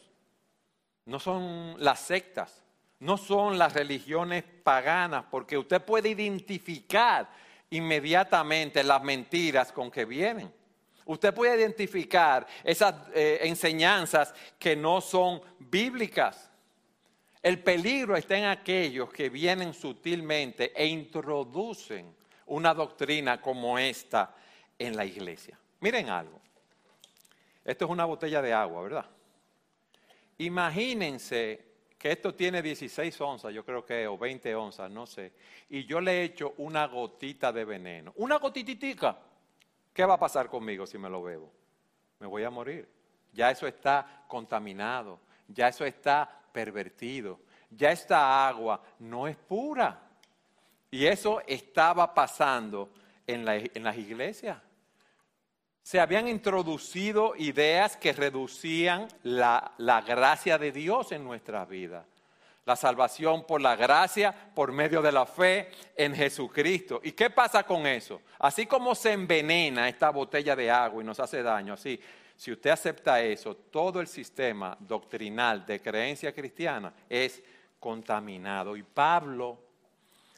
no 1.05 1.19
son 1.19 1.75
las 1.77 1.99
sectas, 1.99 2.63
no 2.99 3.17
son 3.17 3.57
las 3.57 3.73
religiones 3.73 4.43
paganas, 4.43 5.25
porque 5.31 5.57
usted 5.57 5.83
puede 5.83 6.09
identificar 6.09 7.27
inmediatamente 7.71 8.83
las 8.83 9.03
mentiras 9.03 9.71
con 9.71 9.89
que 9.91 10.05
vienen. 10.05 10.53
Usted 11.05 11.33
puede 11.33 11.59
identificar 11.59 12.45
esas 12.63 12.93
eh, 13.13 13.39
enseñanzas 13.41 14.33
que 14.59 14.75
no 14.75 15.01
son 15.01 15.41
bíblicas. 15.59 16.49
El 17.41 17.63
peligro 17.63 18.15
está 18.15 18.37
en 18.37 18.45
aquellos 18.45 19.11
que 19.11 19.29
vienen 19.29 19.73
sutilmente 19.73 20.71
e 20.75 20.85
introducen 20.85 22.15
una 22.45 22.73
doctrina 22.73 23.41
como 23.41 23.79
esta 23.79 24.35
en 24.77 24.95
la 24.95 25.05
iglesia. 25.05 25.57
Miren 25.79 26.09
algo. 26.09 26.39
Esto 27.65 27.85
es 27.85 27.91
una 27.91 28.05
botella 28.05 28.41
de 28.41 28.53
agua, 28.53 28.83
¿verdad? 28.83 29.05
Imagínense 30.37 31.70
que 32.01 32.11
esto 32.11 32.33
tiene 32.33 32.63
16 32.63 33.21
onzas, 33.21 33.53
yo 33.53 33.63
creo 33.63 33.85
que, 33.85 34.07
o 34.07 34.17
20 34.17 34.55
onzas, 34.55 34.89
no 34.89 35.05
sé, 35.05 35.33
y 35.69 35.85
yo 35.85 36.01
le 36.01 36.23
echo 36.23 36.55
una 36.57 36.87
gotita 36.87 37.53
de 37.53 37.63
veneno, 37.63 38.11
una 38.15 38.37
gotititica, 38.37 39.19
¿qué 39.93 40.03
va 40.03 40.15
a 40.15 40.19
pasar 40.19 40.49
conmigo 40.49 40.87
si 40.87 40.97
me 40.97 41.11
lo 41.11 41.21
bebo? 41.21 41.53
Me 42.17 42.25
voy 42.25 42.43
a 42.43 42.49
morir. 42.49 42.89
Ya 43.31 43.51
eso 43.51 43.67
está 43.67 44.23
contaminado, 44.27 45.19
ya 45.47 45.67
eso 45.67 45.85
está 45.85 46.27
pervertido, 46.51 47.39
ya 47.69 47.91
esta 47.91 48.47
agua 48.47 48.81
no 48.97 49.27
es 49.27 49.37
pura. 49.37 50.01
Y 50.89 51.05
eso 51.05 51.43
estaba 51.45 52.15
pasando 52.15 52.89
en, 53.27 53.47
en 53.47 53.83
las 53.83 53.95
iglesias 53.95 54.57
se 55.83 55.99
habían 55.99 56.27
introducido 56.27 57.33
ideas 57.37 57.97
que 57.97 58.13
reducían 58.13 59.07
la, 59.23 59.73
gracia 60.05 60.57
de 60.57 60.71
Dios 60.71 61.11
en 61.11 61.23
nuestra 61.23 61.65
vida. 61.65 62.05
La 62.65 62.75
salvación 62.75 63.45
por 63.45 63.59
la 63.59 63.75
gracia, 63.75 64.33
por 64.53 64.71
medio 64.71 65.01
de 65.01 65.11
la 65.11 65.25
fe 65.25 65.71
en 65.95 66.13
Jesucristo. 66.13 67.01
¿Y 67.03 67.13
qué 67.13 67.31
pasa 67.31 67.63
con 67.63 67.87
eso? 67.87 68.21
Así 68.37 68.67
como 68.67 68.93
se 68.93 69.13
envenena 69.13 69.89
esta 69.89 70.11
botella 70.11 70.55
de 70.55 70.69
agua 70.69 71.01
y 71.01 71.05
nos 71.05 71.19
hace 71.19 71.41
daño, 71.41 71.73
así, 71.73 71.99
si 72.37 72.51
usted 72.51 72.69
acepta 72.69 73.21
eso, 73.21 73.55
todo 73.55 73.99
el 73.99 74.07
sistema 74.07 74.77
doctrinal 74.79 75.65
de 75.65 75.81
creencia 75.81 76.33
cristiana 76.33 76.93
es 77.09 77.41
contaminado. 77.79 78.77
Y 78.77 78.83
Pablo 78.83 79.59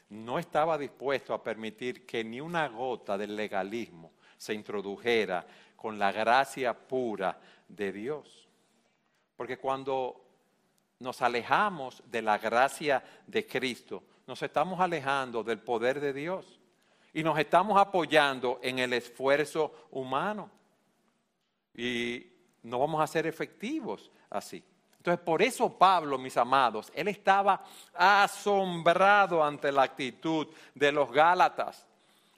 no 0.08 0.38
estaba 0.38 0.78
dispuesto 0.78 1.34
a 1.34 1.42
permitir 1.42 2.06
que 2.06 2.24
ni 2.24 2.40
una 2.40 2.68
gota 2.68 3.18
del 3.18 3.36
legalismo 3.36 4.12
se 4.44 4.52
introdujera 4.52 5.46
con 5.74 5.98
la 5.98 6.12
gracia 6.12 6.74
pura 6.74 7.38
de 7.66 7.90
Dios. 7.92 8.46
Porque 9.36 9.56
cuando 9.56 10.22
nos 10.98 11.22
alejamos 11.22 12.02
de 12.04 12.20
la 12.20 12.36
gracia 12.36 13.02
de 13.26 13.46
Cristo, 13.46 14.02
nos 14.26 14.42
estamos 14.42 14.78
alejando 14.80 15.42
del 15.42 15.60
poder 15.60 15.98
de 15.98 16.12
Dios 16.12 16.60
y 17.14 17.22
nos 17.22 17.38
estamos 17.38 17.80
apoyando 17.80 18.60
en 18.62 18.80
el 18.80 18.92
esfuerzo 18.92 19.86
humano. 19.92 20.50
Y 21.74 22.26
no 22.64 22.78
vamos 22.78 23.00
a 23.00 23.06
ser 23.06 23.26
efectivos 23.26 24.10
así. 24.28 24.62
Entonces, 24.98 25.24
por 25.24 25.40
eso 25.40 25.78
Pablo, 25.78 26.18
mis 26.18 26.36
amados, 26.36 26.92
él 26.94 27.08
estaba 27.08 27.64
asombrado 27.94 29.42
ante 29.42 29.72
la 29.72 29.84
actitud 29.84 30.48
de 30.74 30.92
los 30.92 31.10
Gálatas. 31.10 31.86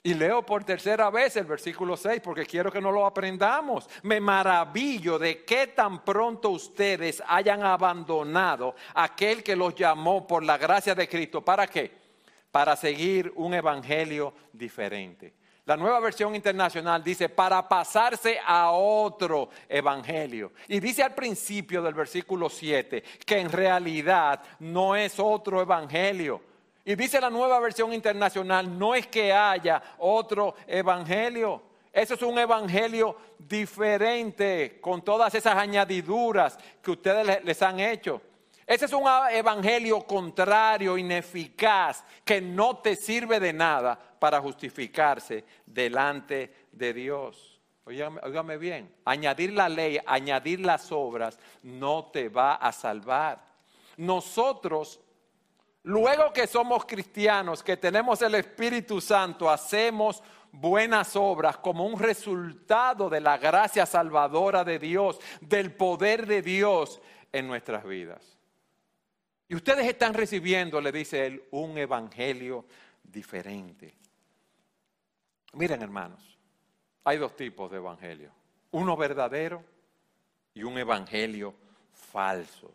Y 0.07 0.13
leo 0.13 0.41
por 0.41 0.63
tercera 0.63 1.09
vez 1.09 1.35
el 1.35 1.43
versículo 1.43 1.97
6 1.97 2.21
porque 2.23 2.45
quiero 2.45 2.71
que 2.71 2.79
no 2.79 2.93
lo 2.93 3.05
aprendamos. 3.05 3.89
Me 4.03 4.21
maravillo 4.21 5.19
de 5.19 5.43
que 5.43 5.67
tan 5.67 6.05
pronto 6.05 6.51
ustedes 6.51 7.21
hayan 7.27 7.61
abandonado 7.61 8.73
aquel 8.93 9.43
que 9.43 9.53
los 9.53 9.75
llamó 9.75 10.25
por 10.25 10.45
la 10.45 10.57
gracia 10.57 10.95
de 10.95 11.09
Cristo. 11.09 11.43
¿Para 11.43 11.67
qué? 11.67 11.91
Para 12.49 12.77
seguir 12.77 13.33
un 13.35 13.53
evangelio 13.53 14.33
diferente. 14.53 15.33
La 15.65 15.75
nueva 15.75 15.99
versión 15.99 16.33
internacional 16.35 17.03
dice 17.03 17.27
para 17.27 17.67
pasarse 17.67 18.39
a 18.45 18.71
otro 18.71 19.49
evangelio. 19.67 20.53
Y 20.69 20.79
dice 20.79 21.03
al 21.03 21.15
principio 21.15 21.81
del 21.81 21.93
versículo 21.93 22.47
7 22.47 23.03
que 23.25 23.39
en 23.39 23.51
realidad 23.51 24.41
no 24.59 24.95
es 24.95 25.19
otro 25.19 25.61
evangelio 25.61 26.41
y 26.87 26.95
dice 26.95 27.19
la 27.19 27.29
nueva 27.29 27.59
versión 27.59 27.91
internacional, 27.91 28.79
no 28.79 28.95
es 28.95 29.07
que 29.07 29.33
haya 29.33 29.83
otro 29.97 30.55
evangelio. 30.65 31.61
Eso 31.91 32.13
es 32.13 32.21
un 32.21 32.39
evangelio 32.39 33.17
diferente 33.37 34.79
con 34.79 35.01
todas 35.01 35.35
esas 35.35 35.57
añadiduras 35.57 36.57
que 36.81 36.91
ustedes 36.91 37.43
les 37.43 37.61
han 37.61 37.81
hecho. 37.81 38.21
Ese 38.65 38.85
es 38.85 38.93
un 38.93 39.03
evangelio 39.33 39.99
contrario, 40.03 40.97
ineficaz, 40.97 42.05
que 42.23 42.39
no 42.39 42.77
te 42.77 42.95
sirve 42.95 43.41
de 43.41 43.51
nada 43.51 43.99
para 44.17 44.39
justificarse 44.39 45.43
delante 45.65 46.67
de 46.71 46.93
Dios. 46.93 47.59
Óigame, 47.83 48.57
bien, 48.57 48.89
añadir 49.03 49.51
la 49.51 49.67
ley, 49.67 49.99
añadir 50.05 50.61
las 50.61 50.89
obras, 50.93 51.37
no 51.63 52.05
te 52.05 52.29
va 52.29 52.55
a 52.55 52.71
salvar. 52.71 53.43
Nosotros, 53.97 55.01
luego 55.87 56.33
que 56.33 56.47
somos 56.47 56.85
cristianos, 56.85 57.63
que 57.63 57.77
tenemos 57.77 58.21
el 58.21 58.35
Espíritu 58.35 58.99
Santo, 58.99 59.49
hacemos 59.49 60.21
buenas 60.51 61.15
obras 61.15 61.57
como 61.57 61.85
un 61.85 61.97
resultado 61.97 63.09
de 63.09 63.21
la 63.21 63.37
gracia 63.37 63.85
salvadora 63.85 64.65
de 64.65 64.79
Dios, 64.79 65.19
del 65.39 65.73
poder 65.73 66.27
de 66.27 66.41
Dios 66.41 66.99
en 67.31 67.47
nuestras 67.47 67.85
vidas. 67.85 68.37
Y 69.47 69.55
ustedes 69.55 69.87
están 69.87 70.13
recibiendo, 70.13 70.81
le 70.81 70.91
dice 70.91 71.25
él, 71.25 71.43
un 71.51 71.77
evangelio 71.77 72.65
diferente. 73.01 73.95
Miren 75.53 75.81
hermanos, 75.81 76.37
hay 77.05 77.17
dos 77.17 77.33
tipos 77.37 77.71
de 77.71 77.77
evangelio. 77.77 78.31
Uno 78.71 78.97
verdadero 78.97 79.63
y 80.53 80.63
un 80.63 80.77
evangelio 80.77 81.55
falso. 81.93 82.73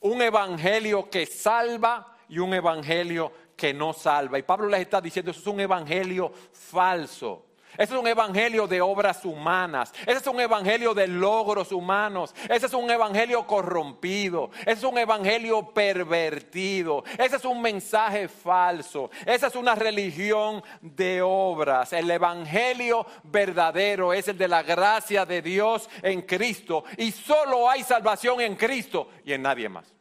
Un 0.00 0.20
evangelio 0.20 1.08
que 1.08 1.26
salva 1.26 2.16
y 2.30 2.38
un 2.38 2.54
evangelio 2.54 3.32
que 3.56 3.74
no 3.74 3.92
salva. 3.92 4.38
Y 4.38 4.42
Pablo 4.42 4.68
les 4.68 4.80
está 4.80 5.00
diciendo, 5.00 5.30
eso 5.30 5.40
es 5.40 5.46
un 5.46 5.60
evangelio 5.60 6.32
falso. 6.52 7.44
Ese 7.74 7.94
es 7.94 8.00
un 8.00 8.06
evangelio 8.06 8.66
de 8.66 8.80
obras 8.80 9.24
humanas. 9.24 9.92
Ese 10.02 10.18
es 10.18 10.26
un 10.26 10.40
evangelio 10.40 10.92
de 10.92 11.06
logros 11.06 11.70
humanos. 11.72 12.34
Ese 12.48 12.66
es 12.66 12.74
un 12.74 12.90
evangelio 12.90 13.46
corrompido. 13.46 14.50
Ese 14.62 14.72
es 14.72 14.84
un 14.84 14.98
evangelio 14.98 15.72
pervertido. 15.72 17.04
Ese 17.16 17.36
es 17.36 17.44
un 17.44 17.62
mensaje 17.62 18.28
falso. 18.28 19.10
Esa 19.24 19.46
es 19.46 19.54
una 19.54 19.74
religión 19.74 20.62
de 20.80 21.22
obras. 21.22 21.92
El 21.92 22.10
evangelio 22.10 23.06
verdadero 23.24 24.12
es 24.12 24.28
el 24.28 24.38
de 24.38 24.48
la 24.48 24.62
gracia 24.62 25.24
de 25.24 25.40
Dios 25.40 25.88
en 26.02 26.22
Cristo. 26.22 26.84
Y 26.96 27.12
solo 27.12 27.70
hay 27.70 27.82
salvación 27.82 28.40
en 28.40 28.56
Cristo 28.56 29.08
y 29.24 29.32
en 29.32 29.42
nadie 29.42 29.68
más. 29.68 29.99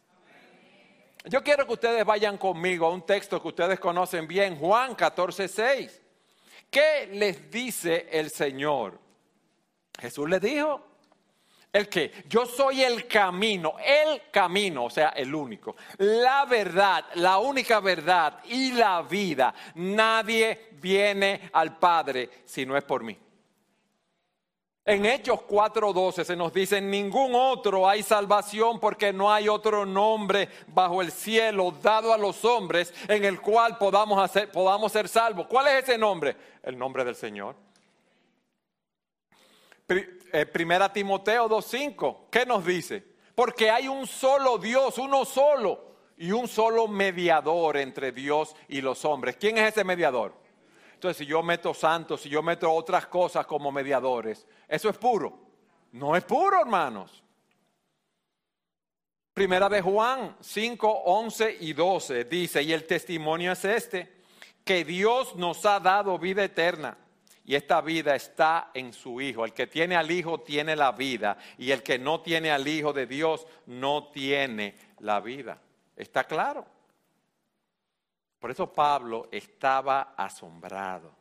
Yo 1.30 1.44
quiero 1.44 1.68
que 1.68 1.74
ustedes 1.74 2.04
vayan 2.04 2.40
conmigo 2.40 2.88
a 2.88 2.90
un 2.90 3.04
texto 3.06 3.40
que 3.40 3.50
ustedes 3.50 3.80
conocen 3.80 4.28
bien, 4.28 4.58
Juan 4.58 4.96
14, 4.96 5.48
6. 5.48 6.02
¿Qué 6.72 7.08
les 7.14 7.52
dice 7.52 8.08
el 8.12 8.32
Señor? 8.32 9.00
Jesús 10.02 10.28
les 10.28 10.42
dijo, 10.42 10.84
el 11.72 11.88
que 11.88 12.24
yo 12.28 12.48
soy 12.48 12.82
el 12.82 13.08
camino, 13.08 13.76
el 13.78 14.24
camino, 14.32 14.86
o 14.86 14.90
sea, 14.90 15.10
el 15.10 15.36
único, 15.36 15.76
la 16.00 16.46
verdad, 16.46 17.06
la 17.14 17.38
única 17.38 17.80
verdad 17.80 18.40
y 18.46 18.72
la 18.72 19.04
vida. 19.04 19.54
Nadie 19.76 20.70
viene 20.82 21.52
al 21.54 21.78
Padre 21.78 22.42
si 22.44 22.66
no 22.66 22.76
es 22.76 22.84
por 22.84 23.04
mí. 23.04 23.16
En 24.90 25.06
Hechos 25.06 25.42
4:12 25.42 26.24
se 26.24 26.36
nos 26.36 26.52
dice, 26.52 26.78
en 26.78 26.90
ningún 26.90 27.36
otro 27.36 27.88
hay 27.88 28.02
salvación 28.02 28.80
porque 28.80 29.14
no 29.14 29.32
hay 29.32 29.48
otro 29.48 29.86
nombre 29.86 30.50
bajo 30.66 31.04
el 31.04 31.12
cielo 31.12 31.72
dado 31.80 32.12
a 32.12 32.18
los 32.18 32.44
hombres 32.44 32.92
en 33.08 33.24
el 33.24 33.40
cual 33.40 33.78
podamos, 33.78 34.18
hacer, 34.20 34.52
podamos 34.52 34.92
ser 34.92 35.08
salvos. 35.08 35.46
¿Cuál 35.46 35.68
es 35.68 35.84
ese 35.84 35.96
nombre? 35.96 36.36
El 36.64 36.76
nombre 36.76 37.06
del 37.06 37.16
Señor. 37.16 37.56
Eh, 39.88 40.48
primera 40.48 40.92
Timoteo 40.92 41.48
2:5, 41.48 42.22
¿qué 42.32 42.48
nos 42.48 42.66
dice? 42.66 43.04
Porque 43.36 43.70
hay 43.70 43.88
un 43.88 44.08
solo 44.08 44.58
Dios, 44.58 44.98
uno 44.98 45.24
solo, 45.24 45.90
y 46.18 46.32
un 46.32 46.48
solo 46.48 46.88
mediador 46.88 47.78
entre 47.78 48.12
Dios 48.12 48.56
y 48.68 48.82
los 48.82 49.06
hombres. 49.06 49.38
¿Quién 49.40 49.60
es 49.60 49.70
ese 49.70 49.84
mediador? 49.84 50.34
Entonces, 51.00 51.20
si 51.20 51.26
yo 51.28 51.42
meto 51.42 51.74
santos, 51.74 52.20
si 52.20 52.28
yo 52.28 52.44
meto 52.44 52.70
otras 52.70 53.08
cosas 53.08 53.46
como 53.46 53.72
mediadores, 53.72 54.46
¿eso 54.68 54.90
es 54.90 54.98
puro? 54.98 55.40
No 55.94 56.14
es 56.14 56.26
puro, 56.26 56.60
hermanos. 56.60 57.24
Primera 59.34 59.70
de 59.70 59.80
Juan 59.80 60.36
5, 60.42 61.04
11 61.06 61.58
y 61.62 61.72
12 61.72 62.26
dice, 62.26 62.62
y 62.62 62.74
el 62.74 62.86
testimonio 62.86 63.54
es 63.54 63.64
este, 63.64 64.14
que 64.66 64.84
Dios 64.84 65.38
nos 65.38 65.66
ha 65.66 65.80
dado 65.80 66.20
vida 66.20 66.44
eterna 66.44 66.98
y 67.46 67.56
esta 67.56 67.80
vida 67.80 68.14
está 68.14 68.72
en 68.74 68.92
su 68.92 69.22
Hijo. 69.22 69.46
El 69.46 69.54
que 69.54 69.68
tiene 69.68 69.96
al 69.96 70.12
Hijo 70.12 70.42
tiene 70.42 70.76
la 70.76 70.92
vida 70.92 71.38
y 71.58 71.72
el 71.72 71.82
que 71.82 71.98
no 71.98 72.20
tiene 72.20 72.52
al 72.52 72.68
Hijo 72.68 72.92
de 72.92 73.08
Dios 73.08 73.48
no 73.68 74.10
tiene 74.10 74.76
la 75.00 75.22
vida. 75.22 75.62
¿Está 75.96 76.26
claro? 76.26 76.66
Por 78.40 78.52
eso 78.52 78.72
Pablo 78.72 79.28
estaba 79.32 80.14
asombrado. 80.16 81.20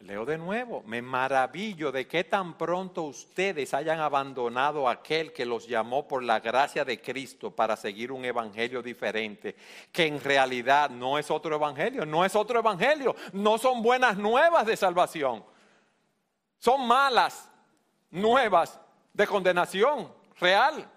Leo 0.00 0.24
de 0.24 0.38
nuevo, 0.38 0.82
me 0.86 1.02
maravillo 1.02 1.90
de 1.90 2.06
que 2.06 2.22
tan 2.22 2.56
pronto 2.56 3.02
ustedes 3.02 3.74
hayan 3.74 3.98
abandonado 3.98 4.88
aquel 4.88 5.32
que 5.32 5.44
los 5.44 5.66
llamó 5.66 6.06
por 6.06 6.22
la 6.22 6.38
gracia 6.38 6.84
de 6.84 7.00
Cristo 7.00 7.50
para 7.50 7.76
seguir 7.76 8.12
un 8.12 8.24
evangelio 8.24 8.80
diferente, 8.80 9.56
que 9.90 10.06
en 10.06 10.20
realidad 10.20 10.88
no 10.88 11.18
es 11.18 11.32
otro 11.32 11.56
evangelio, 11.56 12.06
no 12.06 12.24
es 12.24 12.36
otro 12.36 12.60
evangelio, 12.60 13.16
no 13.32 13.58
son 13.58 13.82
buenas 13.82 14.16
nuevas 14.16 14.66
de 14.66 14.76
salvación, 14.76 15.44
son 16.58 16.86
malas 16.86 17.50
nuevas 18.12 18.80
de 19.12 19.26
condenación 19.26 20.12
real 20.38 20.88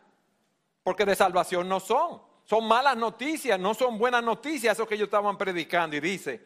porque 0.84 1.06
de 1.06 1.16
salvación 1.16 1.68
no 1.70 1.80
son. 1.80 2.22
Son 2.46 2.68
malas 2.68 2.98
noticias, 2.98 3.60
no 3.60 3.74
son 3.74 3.98
buenas 3.98 4.24
noticias 4.24 4.78
eso 4.78 4.88
que 4.88 4.96
ellos 4.96 5.08
estaban 5.08 5.38
predicando. 5.38 5.96
Y 5.96 6.00
dice, 6.00 6.42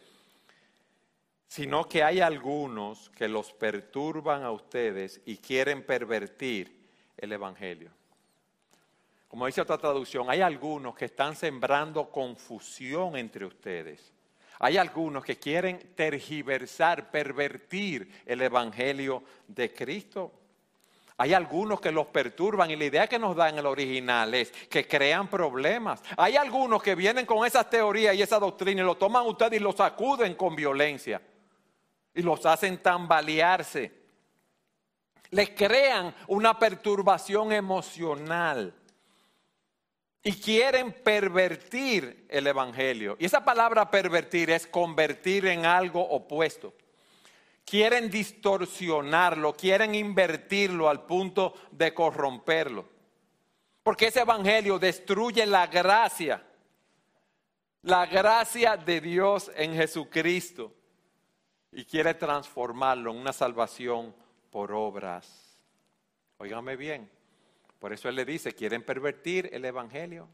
sino 1.48 1.88
que 1.88 2.04
hay 2.04 2.20
algunos 2.20 3.10
que 3.12 3.28
los 3.28 3.54
perturban 3.54 4.44
a 4.44 4.52
ustedes 4.52 5.22
y 5.26 5.38
quieren 5.38 5.86
pervertir 5.86 6.86
el 7.18 7.32
Evangelio. 7.32 7.92
Como 9.28 9.46
dice 9.46 9.62
otra 9.62 9.78
traducción, 9.78 10.30
hay 10.30 10.42
algunos 10.42 10.96
que 10.96 11.06
están 11.06 11.36
sembrando 11.36 12.10
confusión 12.10 13.18
entre 13.18 13.46
ustedes. 13.46 14.14
Hay 14.60 14.78
algunos 14.78 15.26
que 15.26 15.38
quieren 15.38 15.94
tergiversar, 15.96 17.12
pervertir 17.12 18.24
el 18.26 18.42
Evangelio 18.42 19.24
de 19.48 19.74
Cristo. 19.74 20.32
Hay 21.18 21.34
algunos 21.34 21.80
que 21.80 21.92
los 21.92 22.08
perturban 22.08 22.70
y 22.72 22.76
la 22.76 22.86
idea 22.86 23.08
que 23.08 23.18
nos 23.18 23.36
da 23.36 23.48
en 23.48 23.58
el 23.58 23.66
original 23.66 24.34
es 24.34 24.52
que 24.52 24.86
crean 24.86 25.30
problemas. 25.30 26.04
Hay 26.18 26.36
algunos 26.36 26.84
que 26.84 26.94
vienen 26.94 27.26
con 27.26 27.46
esas 27.46 27.70
teorías 27.70 28.16
y 28.16 28.22
esa 28.22 28.38
doctrina 28.38 28.82
y 28.82 28.86
lo 28.86 28.96
toman 28.96 29.26
ustedes 29.26 29.54
y 29.54 29.64
lo 29.64 29.72
sacuden 29.72 30.36
con 30.36 30.56
violencia 30.56 31.22
y 32.14 32.22
los 32.22 32.46
hacen 32.46 32.80
tambalearse. 32.80 33.94
Les 35.30 35.52
crean 35.52 36.14
una 36.28 36.60
perturbación 36.60 37.54
emocional 37.54 38.74
y 40.22 40.34
quieren 40.34 40.92
pervertir 40.92 42.26
el 42.28 42.48
Evangelio. 42.48 43.16
Y 43.20 43.26
esa 43.26 43.46
palabra 43.46 43.90
pervertir 43.90 44.50
es 44.50 44.68
convertir 44.68 45.46
en 45.46 45.66
algo 45.66 46.02
opuesto 46.02 46.74
quieren 47.66 48.10
distorsionarlo, 48.10 49.54
quieren 49.54 49.96
invertirlo 49.96 50.88
al 50.88 51.06
punto 51.06 51.54
de 51.72 51.94
corromperlo. 51.94 52.86
Porque 53.84 54.08
ese 54.08 54.22
evangelio 54.22 54.80
destruye 54.80 55.46
la 55.46 55.68
gracia, 55.68 56.44
la 57.82 58.06
gracia 58.06 58.78
de 58.78 59.02
Dios 59.02 59.52
en 59.56 59.76
Jesucristo 59.76 60.74
y 61.72 61.86
quiere 61.86 62.14
transformarlo 62.14 63.12
en 63.12 63.18
una 63.18 63.34
salvación 63.34 64.16
por 64.50 64.72
obras. 64.72 65.60
Óigame 66.38 66.76
bien, 66.76 67.10
por 67.80 67.94
eso 67.94 68.10
él 68.10 68.16
le 68.16 68.26
dice, 68.26 68.54
quieren 68.54 68.84
pervertir 68.84 69.50
el 69.52 69.66
evangelio. 69.66 70.28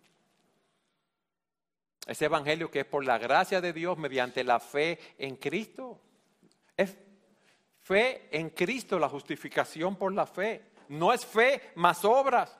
Ese 2.06 2.26
evangelio 2.26 2.72
que 2.72 2.82
es 2.82 2.86
por 2.86 3.06
la 3.06 3.18
gracia 3.18 3.62
de 3.62 3.74
Dios 3.74 3.98
mediante 3.98 4.44
la 4.44 4.60
fe 4.60 5.00
en 5.18 5.36
Cristo. 5.36 6.00
Es 6.76 6.96
fe 7.84 8.30
en 8.32 8.50
Cristo, 8.50 8.98
la 9.00 9.10
justificación 9.10 9.96
por 9.96 10.14
la 10.14 10.26
fe. 10.26 10.72
No 10.90 11.14
es 11.14 11.26
fe 11.26 11.72
más 11.76 12.04
obras. 12.06 12.58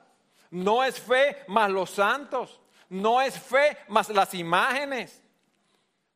No 0.50 0.84
es 0.84 1.00
fe 1.00 1.44
más 1.48 1.70
los 1.70 1.90
santos. 1.90 2.60
No 2.88 3.20
es 3.20 3.38
fe 3.38 3.78
más 3.88 4.08
las 4.10 4.34
imágenes. 4.34 5.22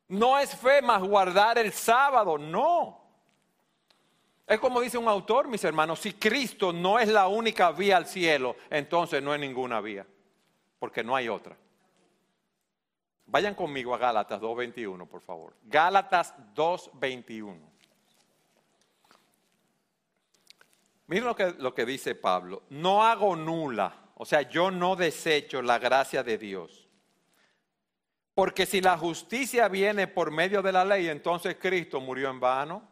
No 0.07 0.37
es 0.39 0.55
fe 0.55 0.81
más 0.81 1.01
guardar 1.01 1.57
el 1.57 1.73
sábado. 1.73 2.37
No. 2.37 3.07
Es 4.47 4.59
como 4.59 4.79
dice 4.79 4.97
un 4.97 5.09
autor, 5.09 5.49
mis 5.49 5.63
hermanos, 5.65 5.99
si 5.99 6.13
Cristo 6.13 6.71
no 6.71 6.99
es 6.99 7.09
la 7.09 7.27
única 7.27 7.71
vía 7.71 7.97
al 7.97 8.05
cielo, 8.05 8.55
entonces 8.69 9.21
no 9.21 9.33
hay 9.33 9.41
ninguna 9.41 9.81
vía, 9.81 10.07
porque 10.79 11.03
no 11.03 11.17
hay 11.17 11.27
otra. 11.27 11.57
Vayan 13.25 13.55
conmigo 13.55 13.93
a 13.93 13.97
Gálatas 13.97 14.39
2.21, 14.39 15.05
por 15.05 15.19
favor. 15.19 15.53
Gálatas 15.63 16.33
2.21. 16.55 17.57
Miren 21.07 21.25
lo 21.25 21.35
que, 21.35 21.53
lo 21.57 21.73
que 21.73 21.85
dice 21.85 22.15
Pablo. 22.15 22.63
No 22.69 23.03
hago 23.03 23.35
nula, 23.35 24.11
o 24.15 24.25
sea, 24.25 24.41
yo 24.41 24.71
no 24.71 24.95
desecho 24.95 25.61
la 25.61 25.79
gracia 25.79 26.23
de 26.23 26.37
Dios. 26.37 26.87
Porque 28.33 28.65
si 28.65 28.81
la 28.81 28.97
justicia 28.97 29.67
viene 29.67 30.07
por 30.07 30.29
medio 30.29 30.61
de 30.61 30.71
la 30.71 30.85
ley, 30.85 31.07
entonces 31.07 31.57
Cristo 31.59 31.99
murió 31.99 32.29
en 32.29 32.39
vano. 32.39 32.87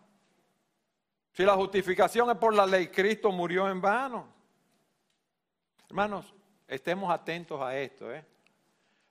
Si 1.34 1.44
la 1.44 1.54
justificación 1.54 2.32
es 2.32 2.38
por 2.38 2.54
la 2.56 2.66
ley, 2.66 2.88
Cristo 2.88 3.32
murió 3.32 3.70
en 3.70 3.80
vano. 3.80 4.28
Hermanos, 5.88 6.34
estemos 6.68 7.12
atentos 7.12 7.62
a 7.62 7.78
esto. 7.78 8.12
¿eh? 8.12 8.26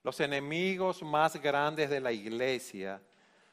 Los 0.02 0.18
enemigos 0.20 1.02
más 1.02 1.40
grandes 1.40 1.88
de 1.88 2.00
la 2.00 2.10
iglesia 2.10 3.00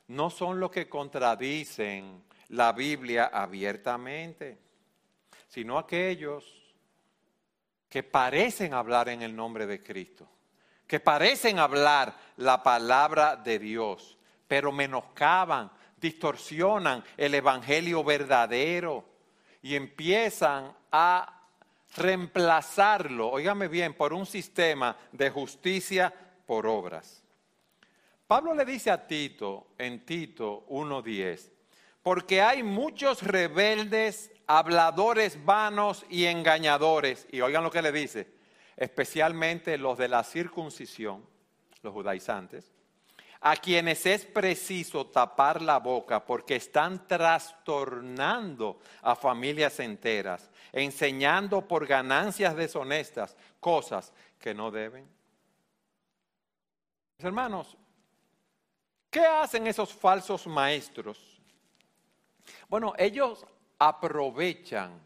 no 0.08 0.30
son 0.30 0.60
los 0.60 0.72
que 0.72 0.90
contradicen 0.90 2.24
la 2.50 2.74
Biblia 2.74 3.30
abiertamente, 3.32 4.58
sino 5.52 5.78
aquellos 5.78 6.46
que 7.90 8.04
parecen 8.04 8.74
hablar 8.74 9.10
en 9.10 9.22
el 9.22 9.36
nombre 9.36 9.68
de 9.68 9.84
Cristo, 9.84 10.26
que 10.88 11.02
parecen 11.02 11.60
hablar 11.60 12.16
la 12.38 12.64
palabra 12.64 13.36
de 13.36 13.60
Dios, 13.60 14.18
pero 14.48 14.72
menoscaban, 14.72 15.70
distorsionan 15.98 17.04
el 17.18 17.36
Evangelio 17.36 18.02
verdadero 18.02 19.04
y 19.62 19.76
empiezan 19.76 20.74
a 20.90 21.42
reemplazarlo, 21.98 23.30
óigame 23.30 23.68
bien, 23.68 23.94
por 23.94 24.14
un 24.14 24.26
sistema 24.26 24.96
de 25.12 25.30
justicia 25.32 26.14
por 26.46 26.66
obras. 26.66 27.26
Pablo 28.26 28.54
le 28.54 28.64
dice 28.64 28.90
a 28.90 29.06
Tito 29.06 29.72
en 29.78 30.06
Tito 30.06 30.66
1.10, 30.70 31.52
porque 32.04 32.42
hay 32.42 32.64
muchos 32.64 33.22
rebeldes, 33.22 34.32
habladores 34.48 35.44
vanos 35.46 36.06
y 36.10 36.26
engañadores, 36.26 37.28
y 37.32 37.42
oigan 37.42 37.64
lo 37.64 37.72
que 37.72 37.82
le 37.82 37.92
dice, 37.92 38.28
especialmente 38.76 39.78
los 39.78 39.98
de 39.98 40.08
la 40.08 40.24
circuncisión, 40.24 41.26
los 41.84 41.94
judaizantes, 41.94 42.72
a 43.42 43.56
quienes 43.56 44.06
es 44.06 44.26
preciso 44.26 45.08
tapar 45.08 45.62
la 45.62 45.80
boca 45.80 46.24
porque 46.24 46.56
están 46.56 47.08
trastornando 47.08 48.80
a 49.02 49.16
familias 49.16 49.80
enteras, 49.80 50.50
enseñando 50.72 51.68
por 51.68 51.88
ganancias 51.88 52.56
deshonestas 52.56 53.36
cosas 53.60 54.14
que 54.40 54.54
no 54.54 54.72
deben. 54.72 55.08
hermanos, 57.20 57.78
¿qué 59.12 59.24
hacen 59.24 59.68
esos 59.68 59.94
falsos 59.94 60.48
maestros? 60.48 61.31
Bueno, 62.68 62.94
ellos 62.98 63.46
aprovechan 63.80 65.00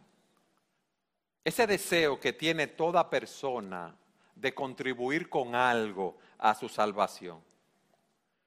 ese 1.43 1.67
deseo 1.67 2.19
que 2.19 2.34
tiene 2.34 2.67
toda 2.67 3.10
persona 3.10 3.95
de 4.36 4.53
contribuir 4.53 5.29
con 5.29 5.55
algo 5.55 6.17
a 6.38 6.55
su 6.55 6.67
salvación. 6.67 7.41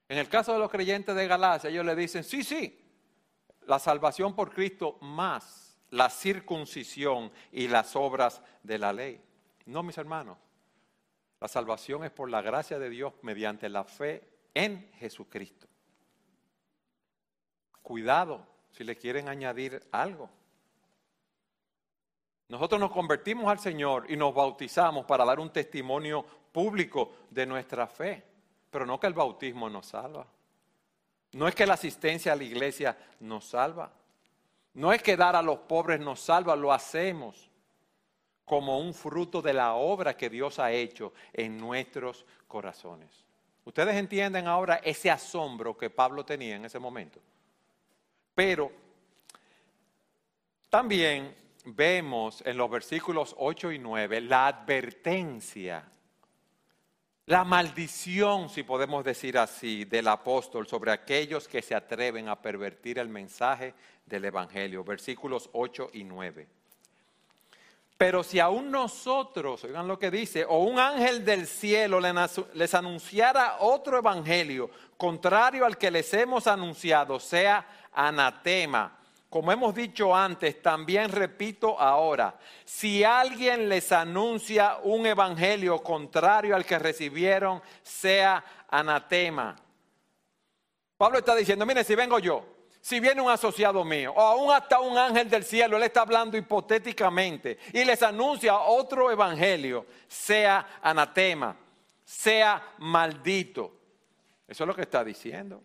En 0.08 0.18
el 0.18 0.28
caso 0.28 0.52
de 0.52 0.58
los 0.58 0.70
creyentes 0.70 1.14
de 1.14 1.26
Galacia, 1.26 1.70
ellos 1.70 1.84
le 1.84 1.94
dicen, 1.94 2.24
sí, 2.24 2.42
sí, 2.42 2.84
la 3.66 3.78
salvación 3.78 4.34
por 4.34 4.52
Cristo 4.52 4.98
más 5.00 5.68
la 5.90 6.10
circuncisión 6.10 7.32
y 7.52 7.68
las 7.68 7.96
obras 7.96 8.42
de 8.62 8.78
la 8.78 8.92
ley. 8.92 9.20
No, 9.66 9.82
mis 9.82 9.98
hermanos, 9.98 10.38
la 11.40 11.48
salvación 11.48 12.04
es 12.04 12.10
por 12.10 12.30
la 12.30 12.42
gracia 12.42 12.78
de 12.78 12.90
Dios 12.90 13.14
mediante 13.22 13.68
la 13.68 13.84
fe 13.84 14.22
en 14.54 14.90
Jesucristo. 14.94 15.66
Cuidado 17.82 18.46
si 18.72 18.84
le 18.84 18.96
quieren 18.96 19.28
añadir 19.28 19.82
algo. 19.92 20.28
Nosotros 22.48 22.80
nos 22.80 22.90
convertimos 22.90 23.46
al 23.46 23.58
Señor 23.58 24.10
y 24.10 24.16
nos 24.16 24.34
bautizamos 24.34 25.04
para 25.04 25.24
dar 25.24 25.38
un 25.38 25.50
testimonio 25.50 26.24
público 26.50 27.12
de 27.30 27.44
nuestra 27.44 27.86
fe. 27.86 28.24
Pero 28.70 28.86
no 28.86 28.98
que 28.98 29.06
el 29.06 29.14
bautismo 29.14 29.68
nos 29.68 29.86
salva. 29.86 30.26
No 31.32 31.46
es 31.46 31.54
que 31.54 31.66
la 31.66 31.74
asistencia 31.74 32.32
a 32.32 32.36
la 32.36 32.44
iglesia 32.44 32.96
nos 33.20 33.46
salva. 33.46 33.92
No 34.74 34.92
es 34.92 35.02
que 35.02 35.16
dar 35.16 35.36
a 35.36 35.42
los 35.42 35.58
pobres 35.60 36.00
nos 36.00 36.20
salva, 36.20 36.56
lo 36.56 36.72
hacemos 36.72 37.48
como 38.48 38.78
un 38.78 38.94
fruto 38.94 39.42
de 39.42 39.52
la 39.52 39.74
obra 39.74 40.16
que 40.16 40.30
Dios 40.30 40.58
ha 40.58 40.72
hecho 40.72 41.12
en 41.34 41.58
nuestros 41.58 42.24
corazones. 42.46 43.26
Ustedes 43.64 43.94
entienden 43.96 44.46
ahora 44.46 44.76
ese 44.76 45.10
asombro 45.10 45.76
que 45.76 45.90
Pablo 45.90 46.24
tenía 46.24 46.56
en 46.56 46.64
ese 46.64 46.78
momento. 46.78 47.20
Pero 48.38 48.70
también 50.70 51.34
vemos 51.64 52.40
en 52.46 52.56
los 52.56 52.70
versículos 52.70 53.34
8 53.36 53.72
y 53.72 53.80
9 53.80 54.20
la 54.20 54.46
advertencia 54.46 55.84
la 57.26 57.42
maldición, 57.42 58.48
si 58.48 58.62
podemos 58.62 59.04
decir 59.04 59.36
así, 59.38 59.86
del 59.86 60.06
apóstol 60.06 60.68
sobre 60.68 60.92
aquellos 60.92 61.48
que 61.48 61.62
se 61.62 61.74
atreven 61.74 62.28
a 62.28 62.40
pervertir 62.40 63.00
el 63.00 63.08
mensaje 63.08 63.74
del 64.06 64.26
Evangelio. 64.26 64.84
Versículos 64.84 65.50
8 65.52 65.90
y 65.94 66.04
9. 66.04 66.46
Pero 67.98 68.22
si 68.22 68.40
aún 68.40 68.70
nosotros, 68.70 69.64
oigan 69.64 69.86
lo 69.86 69.98
que 69.98 70.10
dice, 70.10 70.46
o 70.48 70.60
un 70.60 70.78
ángel 70.78 71.24
del 71.24 71.46
cielo 71.46 72.00
les 72.54 72.74
anunciara 72.74 73.56
otro 73.60 73.98
evangelio 73.98 74.70
contrario 74.96 75.66
al 75.66 75.76
que 75.76 75.90
les 75.90 76.14
hemos 76.14 76.46
anunciado, 76.46 77.20
sea 77.20 77.66
anatema 77.92 78.98
como 79.30 79.52
hemos 79.52 79.74
dicho 79.74 80.16
antes, 80.16 80.62
también 80.62 81.12
repito 81.12 81.78
ahora, 81.78 82.34
si 82.64 83.04
alguien 83.04 83.68
les 83.68 83.92
anuncia 83.92 84.78
un 84.84 85.04
evangelio 85.04 85.82
contrario 85.82 86.56
al 86.56 86.64
que 86.64 86.78
recibieron, 86.78 87.60
sea 87.82 88.42
anatema. 88.70 89.54
Pablo 90.96 91.18
está 91.18 91.34
diciendo, 91.34 91.66
mire, 91.66 91.84
si 91.84 91.94
vengo 91.94 92.18
yo, 92.18 92.42
si 92.88 93.00
viene 93.00 93.20
un 93.20 93.28
asociado 93.28 93.84
mío, 93.84 94.14
o 94.16 94.20
aún 94.22 94.50
hasta 94.50 94.80
un 94.80 94.96
ángel 94.96 95.28
del 95.28 95.44
cielo, 95.44 95.76
él 95.76 95.82
está 95.82 96.00
hablando 96.00 96.38
hipotéticamente, 96.38 97.58
y 97.74 97.84
les 97.84 98.02
anuncia 98.02 98.56
otro 98.60 99.10
evangelio, 99.10 99.84
sea 100.08 100.80
anatema, 100.80 101.54
sea 102.02 102.72
maldito. 102.78 103.74
Eso 104.46 104.64
es 104.64 104.68
lo 104.68 104.74
que 104.74 104.80
está 104.80 105.04
diciendo 105.04 105.62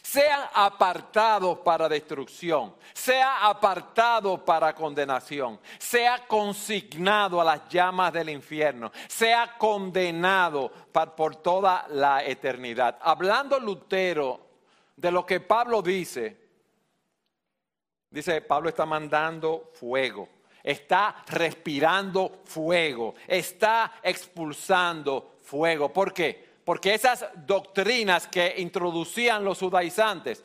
sea 0.00 0.50
apartado 0.54 1.62
para 1.62 1.86
destrucción, 1.86 2.74
sea 2.94 3.46
apartado 3.46 4.42
para 4.42 4.74
condenación, 4.74 5.60
sea 5.78 6.26
consignado 6.26 7.38
a 7.38 7.44
las 7.44 7.68
llamas 7.68 8.14
del 8.14 8.30
infierno, 8.30 8.90
sea 9.06 9.58
condenado 9.58 10.70
por 11.14 11.36
toda 11.36 11.84
la 11.90 12.24
eternidad. 12.24 12.98
Hablando 13.02 13.60
Lutero 13.60 14.47
de 14.98 15.10
lo 15.10 15.24
que 15.24 15.40
Pablo 15.40 15.80
dice, 15.80 16.36
dice, 18.10 18.42
Pablo 18.42 18.68
está 18.68 18.84
mandando 18.84 19.70
fuego, 19.74 20.28
está 20.62 21.24
respirando 21.28 22.42
fuego, 22.44 23.14
está 23.26 24.00
expulsando 24.02 25.38
fuego. 25.42 25.92
¿Por 25.92 26.12
qué? 26.12 26.48
porque 26.68 26.92
esas 26.92 27.24
doctrinas 27.46 28.26
que 28.26 28.56
introducían 28.58 29.42
los 29.42 29.58
judaizantes 29.58 30.44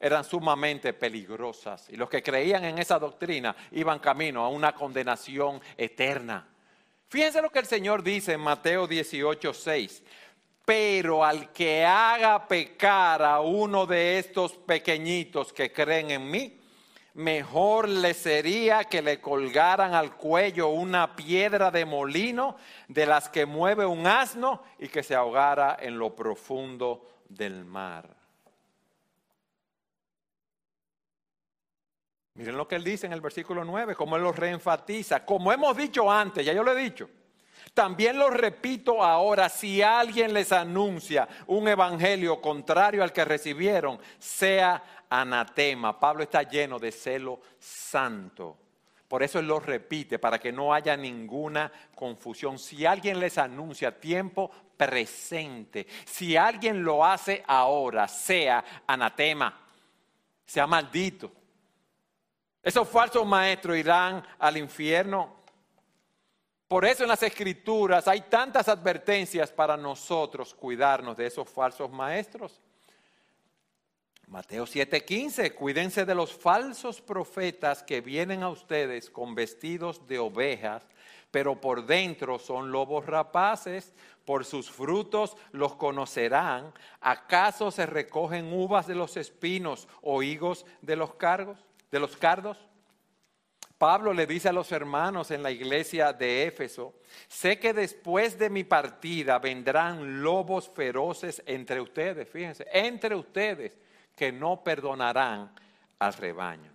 eran 0.00 0.24
sumamente 0.24 0.92
peligrosas 0.92 1.88
y 1.88 1.94
los 1.94 2.10
que 2.10 2.20
creían 2.20 2.64
en 2.64 2.78
esa 2.80 2.98
doctrina 2.98 3.54
iban 3.70 4.00
camino 4.00 4.44
a 4.44 4.48
una 4.48 4.74
condenación 4.74 5.60
eterna. 5.76 6.48
Fíjense 7.06 7.40
lo 7.40 7.50
que 7.50 7.60
el 7.60 7.66
Señor 7.66 8.02
dice 8.02 8.32
en 8.32 8.40
Mateo 8.40 8.88
18, 8.88 9.54
6. 9.54 10.02
Pero 10.64 11.24
al 11.24 11.52
que 11.52 11.84
haga 11.84 12.46
pecar 12.46 13.22
a 13.22 13.40
uno 13.40 13.84
de 13.86 14.18
estos 14.18 14.52
pequeñitos 14.52 15.52
que 15.52 15.72
creen 15.72 16.10
en 16.10 16.30
mí, 16.30 16.60
mejor 17.14 17.88
le 17.88 18.14
sería 18.14 18.84
que 18.84 19.02
le 19.02 19.20
colgaran 19.20 19.94
al 19.94 20.16
cuello 20.16 20.68
una 20.68 21.16
piedra 21.16 21.70
de 21.70 21.84
molino 21.84 22.56
de 22.88 23.06
las 23.06 23.28
que 23.28 23.44
mueve 23.44 23.84
un 23.84 24.06
asno 24.06 24.62
y 24.78 24.88
que 24.88 25.02
se 25.02 25.14
ahogara 25.14 25.76
en 25.80 25.98
lo 25.98 26.14
profundo 26.14 27.06
del 27.28 27.64
mar. 27.64 28.22
Miren 32.34 32.56
lo 32.56 32.66
que 32.66 32.76
él 32.76 32.84
dice 32.84 33.06
en 33.06 33.12
el 33.12 33.20
versículo 33.20 33.64
9, 33.64 33.94
como 33.94 34.16
él 34.16 34.22
lo 34.22 34.32
reenfatiza. 34.32 35.24
Como 35.24 35.52
hemos 35.52 35.76
dicho 35.76 36.10
antes, 36.10 36.46
ya 36.46 36.52
yo 36.52 36.62
lo 36.62 36.72
he 36.72 36.82
dicho, 36.82 37.08
también 37.74 38.18
lo 38.18 38.28
repito 38.28 39.02
ahora, 39.02 39.48
si 39.48 39.80
alguien 39.80 40.34
les 40.34 40.52
anuncia 40.52 41.26
un 41.46 41.68
evangelio 41.68 42.40
contrario 42.40 43.02
al 43.02 43.12
que 43.12 43.24
recibieron, 43.24 43.98
sea 44.18 44.82
anatema. 45.08 45.98
Pablo 45.98 46.22
está 46.22 46.42
lleno 46.42 46.78
de 46.78 46.92
celo 46.92 47.40
santo. 47.58 48.58
Por 49.08 49.22
eso 49.22 49.38
él 49.38 49.46
lo 49.46 49.60
repite, 49.60 50.18
para 50.18 50.38
que 50.38 50.52
no 50.52 50.72
haya 50.72 50.96
ninguna 50.96 51.70
confusión. 51.94 52.58
Si 52.58 52.86
alguien 52.86 53.20
les 53.20 53.36
anuncia 53.36 53.98
tiempo 53.98 54.50
presente, 54.76 55.86
si 56.06 56.36
alguien 56.36 56.82
lo 56.82 57.04
hace 57.04 57.42
ahora, 57.46 58.08
sea 58.08 58.64
anatema, 58.86 59.60
sea 60.46 60.66
maldito. 60.66 61.30
Esos 62.62 62.88
falsos 62.88 63.26
maestros 63.26 63.76
irán 63.76 64.22
al 64.38 64.56
infierno. 64.56 65.41
Por 66.72 66.86
eso 66.86 67.02
en 67.02 67.10
las 67.10 67.22
escrituras 67.22 68.08
hay 68.08 68.22
tantas 68.22 68.66
advertencias 68.66 69.52
para 69.52 69.76
nosotros 69.76 70.54
cuidarnos 70.54 71.18
de 71.18 71.26
esos 71.26 71.46
falsos 71.46 71.90
maestros. 71.90 72.62
Mateo 74.26 74.64
7:15, 74.64 75.52
cuídense 75.54 76.06
de 76.06 76.14
los 76.14 76.32
falsos 76.32 77.02
profetas 77.02 77.82
que 77.82 78.00
vienen 78.00 78.42
a 78.42 78.48
ustedes 78.48 79.10
con 79.10 79.34
vestidos 79.34 80.08
de 80.08 80.18
ovejas, 80.18 80.82
pero 81.30 81.60
por 81.60 81.84
dentro 81.84 82.38
son 82.38 82.72
lobos 82.72 83.04
rapaces, 83.04 83.92
por 84.24 84.46
sus 84.46 84.70
frutos 84.70 85.36
los 85.50 85.74
conocerán. 85.74 86.72
¿Acaso 87.02 87.70
se 87.70 87.84
recogen 87.84 88.50
uvas 88.50 88.86
de 88.86 88.94
los 88.94 89.18
espinos 89.18 89.88
o 90.00 90.22
higos 90.22 90.64
de 90.80 90.96
los 90.96 91.16
cargos, 91.16 91.58
de 91.90 92.00
los 92.00 92.16
cardos? 92.16 92.56
Pablo 93.82 94.12
le 94.12 94.28
dice 94.28 94.48
a 94.48 94.52
los 94.52 94.70
hermanos 94.70 95.32
en 95.32 95.42
la 95.42 95.50
iglesia 95.50 96.12
de 96.12 96.46
Éfeso, 96.46 96.94
sé 97.26 97.58
que 97.58 97.72
después 97.72 98.38
de 98.38 98.48
mi 98.48 98.62
partida 98.62 99.40
vendrán 99.40 100.22
lobos 100.22 100.68
feroces 100.68 101.42
entre 101.46 101.80
ustedes, 101.80 102.28
fíjense, 102.28 102.64
entre 102.72 103.16
ustedes 103.16 103.76
que 104.14 104.30
no 104.30 104.62
perdonarán 104.62 105.52
al 105.98 106.12
rebaño. 106.12 106.70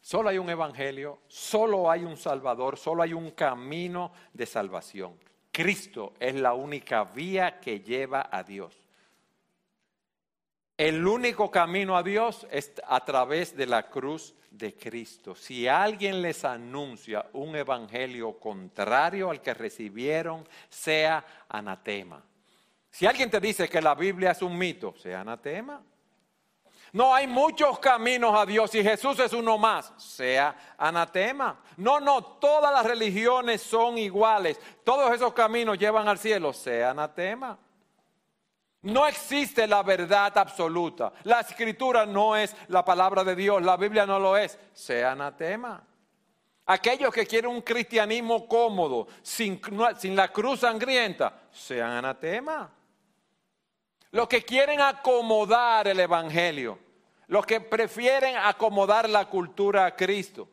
Solo 0.00 0.30
hay 0.30 0.38
un 0.38 0.50
evangelio, 0.50 1.20
solo 1.28 1.88
hay 1.88 2.02
un 2.02 2.16
salvador, 2.16 2.76
solo 2.76 3.04
hay 3.04 3.12
un 3.12 3.30
camino 3.30 4.10
de 4.32 4.46
salvación. 4.46 5.20
Cristo 5.52 6.14
es 6.18 6.34
la 6.34 6.52
única 6.52 7.04
vía 7.04 7.60
que 7.60 7.78
lleva 7.78 8.28
a 8.32 8.42
Dios. 8.42 8.85
El 10.76 11.06
único 11.06 11.50
camino 11.50 11.96
a 11.96 12.02
Dios 12.02 12.46
es 12.50 12.72
a 12.86 13.02
través 13.02 13.56
de 13.56 13.66
la 13.66 13.88
cruz 13.88 14.34
de 14.50 14.74
Cristo. 14.76 15.34
Si 15.34 15.66
alguien 15.66 16.20
les 16.20 16.44
anuncia 16.44 17.26
un 17.32 17.56
evangelio 17.56 18.38
contrario 18.38 19.30
al 19.30 19.40
que 19.40 19.54
recibieron, 19.54 20.46
sea 20.68 21.24
anatema. 21.48 22.22
Si 22.90 23.06
alguien 23.06 23.30
te 23.30 23.40
dice 23.40 23.68
que 23.68 23.80
la 23.80 23.94
Biblia 23.94 24.32
es 24.32 24.42
un 24.42 24.56
mito, 24.56 24.94
sea 24.98 25.22
anatema. 25.22 25.82
No 26.92 27.14
hay 27.14 27.26
muchos 27.26 27.78
caminos 27.78 28.38
a 28.38 28.46
Dios 28.46 28.74
y 28.74 28.82
Jesús 28.82 29.18
es 29.18 29.32
uno 29.32 29.58
más, 29.58 29.92
sea 29.96 30.74
anatema. 30.76 31.60
No, 31.78 32.00
no, 32.00 32.22
todas 32.22 32.72
las 32.72 32.84
religiones 32.84 33.62
son 33.62 33.96
iguales. 33.98 34.60
Todos 34.84 35.12
esos 35.14 35.32
caminos 35.32 35.78
llevan 35.78 36.06
al 36.06 36.18
cielo, 36.18 36.52
sea 36.52 36.90
anatema. 36.90 37.58
No 38.86 39.06
existe 39.06 39.66
la 39.66 39.82
verdad 39.82 40.36
absoluta. 40.38 41.12
La 41.24 41.40
escritura 41.40 42.06
no 42.06 42.36
es 42.36 42.54
la 42.68 42.84
palabra 42.84 43.24
de 43.24 43.34
Dios, 43.34 43.62
la 43.62 43.76
Biblia 43.76 44.06
no 44.06 44.18
lo 44.18 44.36
es, 44.36 44.58
sea 44.72 45.12
anatema. 45.12 45.82
Aquellos 46.66 47.12
que 47.12 47.26
quieren 47.26 47.50
un 47.50 47.62
cristianismo 47.62 48.46
cómodo, 48.46 49.08
sin, 49.22 49.60
sin 49.98 50.14
la 50.14 50.28
cruz 50.32 50.60
sangrienta, 50.60 51.42
sean 51.50 51.90
anatema. 51.90 52.70
Los 54.12 54.28
que 54.28 54.42
quieren 54.42 54.80
acomodar 54.80 55.88
el 55.88 55.98
Evangelio, 56.00 56.78
los 57.26 57.44
que 57.44 57.60
prefieren 57.60 58.36
acomodar 58.36 59.08
la 59.08 59.24
cultura 59.26 59.86
a 59.86 59.96
Cristo, 59.96 60.48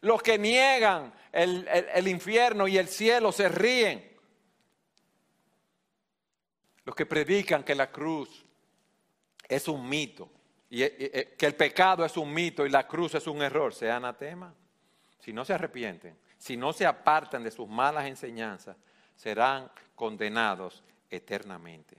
los 0.00 0.20
que 0.22 0.36
niegan 0.36 1.12
el, 1.32 2.08
infierno 2.08 2.66
y 2.66 2.78
el 2.78 2.88
cielo 2.88 3.32
se 3.32 3.48
ríen, 3.48 4.07
los 6.88 6.94
que 6.94 7.04
predican 7.04 7.64
que 7.64 7.74
la 7.74 7.92
cruz 7.92 8.46
es 9.46 9.68
un 9.68 9.86
mito 9.86 10.30
y, 10.70 10.78
que 10.78 11.44
el 11.44 11.54
pecado 11.54 12.02
es 12.02 12.16
un 12.16 12.32
mito 12.32 12.64
y 12.64 12.70
la 12.70 12.88
cruz 12.88 13.14
es 13.14 13.26
un 13.26 13.42
error, 13.42 13.74
sea 13.74 13.96
anatema. 13.96 14.54
Si 15.20 15.30
no 15.30 15.44
se 15.44 15.52
arrepienten, 15.52 16.18
si 16.38 16.56
no 16.56 16.72
se 16.72 16.86
apartan 16.86 17.44
de 17.44 17.50
sus 17.50 17.68
malas 17.68 18.06
enseñanzas, 18.06 18.74
serán 19.14 19.70
condenados 19.94 20.82
eternamente. 21.10 21.98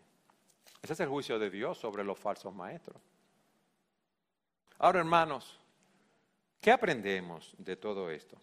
Ese 0.82 0.94
es 0.94 1.00
el 1.02 1.10
juicio 1.10 1.38
de 1.38 1.52
Dios 1.52 1.78
sobre 1.78 2.04
los 2.04 2.18
falsos 2.18 2.52
maestros. 2.52 3.00
Ahora, 4.80 5.02
hermanos, 5.02 5.60
¿qué 6.60 6.72
aprendemos 6.72 7.54
de 7.60 7.76
todo 7.76 8.10
esto? 8.10 8.42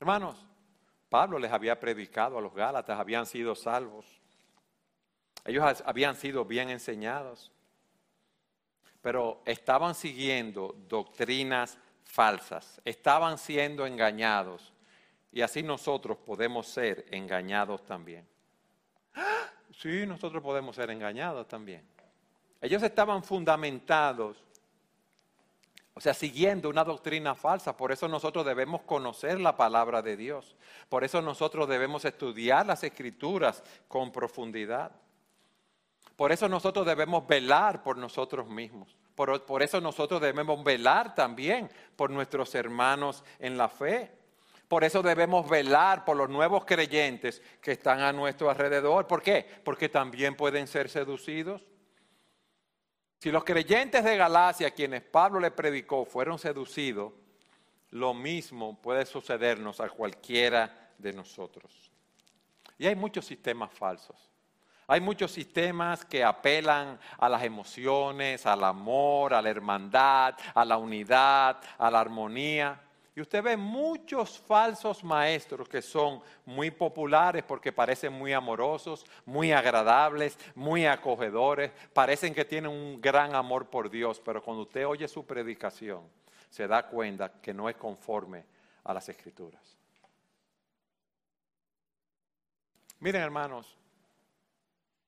Hermanos, 0.00 0.44
Pablo 1.08 1.38
les 1.38 1.52
había 1.52 1.78
predicado 1.78 2.36
a 2.36 2.40
los 2.40 2.52
Gálatas, 2.52 2.98
habían 2.98 3.26
sido 3.26 3.54
salvos. 3.54 4.23
Ellos 5.44 5.82
habían 5.84 6.16
sido 6.16 6.44
bien 6.44 6.70
enseñados, 6.70 7.52
pero 9.02 9.42
estaban 9.44 9.94
siguiendo 9.94 10.74
doctrinas 10.88 11.78
falsas, 12.04 12.80
estaban 12.84 13.38
siendo 13.38 13.86
engañados 13.86 14.72
y 15.30 15.42
así 15.42 15.62
nosotros 15.62 16.16
podemos 16.18 16.68
ser 16.68 17.06
engañados 17.10 17.84
también. 17.84 18.26
Sí, 19.76 20.06
nosotros 20.06 20.42
podemos 20.42 20.76
ser 20.76 20.90
engañados 20.90 21.48
también. 21.48 21.84
Ellos 22.60 22.82
estaban 22.82 23.22
fundamentados, 23.22 24.36
o 25.92 26.00
sea, 26.00 26.14
siguiendo 26.14 26.70
una 26.70 26.84
doctrina 26.84 27.34
falsa. 27.34 27.76
Por 27.76 27.92
eso 27.92 28.08
nosotros 28.08 28.46
debemos 28.46 28.82
conocer 28.82 29.40
la 29.40 29.56
palabra 29.56 30.00
de 30.00 30.16
Dios. 30.16 30.56
Por 30.88 31.04
eso 31.04 31.20
nosotros 31.20 31.68
debemos 31.68 32.04
estudiar 32.04 32.64
las 32.64 32.84
escrituras 32.84 33.62
con 33.88 34.12
profundidad. 34.12 34.92
Por 36.16 36.32
eso 36.32 36.48
nosotros 36.48 36.86
debemos 36.86 37.26
velar 37.26 37.82
por 37.82 37.96
nosotros 37.96 38.48
mismos. 38.48 38.96
Por, 39.14 39.62
eso 39.62 39.80
nosotros 39.80 40.20
debemos 40.20 40.62
velar 40.64 41.14
también 41.14 41.70
por 41.94 42.10
nuestros 42.10 42.54
hermanos 42.54 43.22
en 43.38 43.56
la 43.56 43.68
fe. 43.68 44.10
Por 44.66 44.82
eso 44.82 45.02
debemos 45.02 45.48
velar 45.48 46.04
por 46.04 46.16
los 46.16 46.28
nuevos 46.28 46.64
creyentes 46.64 47.40
que 47.60 47.72
están 47.72 48.00
a 48.00 48.12
nuestro 48.12 48.50
alrededor. 48.50 49.06
¿Por 49.06 49.22
qué? 49.22 49.46
Porque 49.64 49.88
también 49.88 50.36
pueden 50.36 50.66
ser 50.66 50.88
seducidos. 50.88 51.62
Si 53.20 53.30
los 53.30 53.44
creyentes 53.44 54.02
de 54.02 54.16
Galacia, 54.16 54.70
quienes 54.72 55.02
Pablo 55.02 55.38
le 55.38 55.50
predicó, 55.50 56.04
fueron 56.04 56.38
seducidos, 56.38 57.12
lo 57.90 58.12
mismo 58.14 58.80
puede 58.82 59.06
sucedernos 59.06 59.80
a 59.80 59.88
cualquiera 59.88 60.90
de 60.98 61.12
nosotros. 61.12 61.92
Y 62.76 62.86
hay 62.88 62.96
muchos 62.96 63.24
sistemas 63.24 63.72
falsos. 63.72 64.33
Hay 64.86 65.00
muchos 65.00 65.32
sistemas 65.32 66.04
que 66.04 66.22
apelan 66.22 66.98
a 67.18 67.28
las 67.28 67.42
emociones, 67.42 68.44
al 68.44 68.64
amor, 68.64 69.32
a 69.32 69.40
la 69.40 69.48
hermandad, 69.48 70.34
a 70.54 70.64
la 70.64 70.76
unidad, 70.76 71.58
a 71.78 71.90
la 71.90 72.00
armonía. 72.00 72.80
Y 73.16 73.20
usted 73.20 73.42
ve 73.42 73.56
muchos 73.56 74.38
falsos 74.40 75.04
maestros 75.04 75.68
que 75.68 75.80
son 75.80 76.20
muy 76.44 76.70
populares 76.70 77.44
porque 77.44 77.72
parecen 77.72 78.12
muy 78.12 78.32
amorosos, 78.32 79.06
muy 79.24 79.52
agradables, 79.52 80.36
muy 80.54 80.84
acogedores, 80.84 81.70
parecen 81.92 82.34
que 82.34 82.44
tienen 82.44 82.72
un 82.72 83.00
gran 83.00 83.34
amor 83.34 83.70
por 83.70 83.88
Dios, 83.88 84.20
pero 84.22 84.42
cuando 84.42 84.64
usted 84.64 84.86
oye 84.86 85.06
su 85.06 85.24
predicación, 85.24 86.02
se 86.50 86.66
da 86.66 86.86
cuenta 86.88 87.40
que 87.40 87.54
no 87.54 87.68
es 87.68 87.76
conforme 87.76 88.44
a 88.82 88.92
las 88.92 89.08
escrituras. 89.08 89.62
Miren 92.98 93.22
hermanos, 93.22 93.76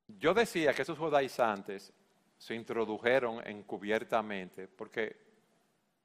yo 0.08 0.34
decía 0.34 0.72
que 0.72 0.82
esos 0.82 0.98
judaizantes 0.98 1.92
se 2.38 2.54
introdujeron 2.54 3.46
encubiertamente 3.46 4.68
porque 4.68 5.16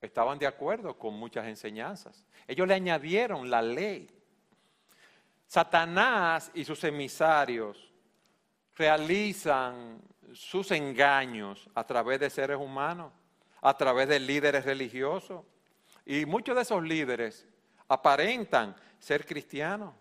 estaban 0.01 0.39
de 0.39 0.47
acuerdo 0.47 0.97
con 0.97 1.13
muchas 1.13 1.45
enseñanzas. 1.47 2.23
Ellos 2.47 2.67
le 2.67 2.73
añadieron 2.73 3.49
la 3.49 3.61
ley. 3.61 4.09
Satanás 5.45 6.51
y 6.53 6.63
sus 6.63 6.83
emisarios 6.83 7.91
realizan 8.75 10.01
sus 10.33 10.71
engaños 10.71 11.69
a 11.75 11.85
través 11.85 12.19
de 12.19 12.29
seres 12.29 12.57
humanos, 12.57 13.11
a 13.61 13.75
través 13.75 14.07
de 14.07 14.19
líderes 14.19 14.65
religiosos. 14.65 15.45
Y 16.05 16.25
muchos 16.25 16.55
de 16.55 16.61
esos 16.61 16.81
líderes 16.81 17.47
aparentan 17.87 18.75
ser 18.97 19.25
cristianos. 19.25 19.93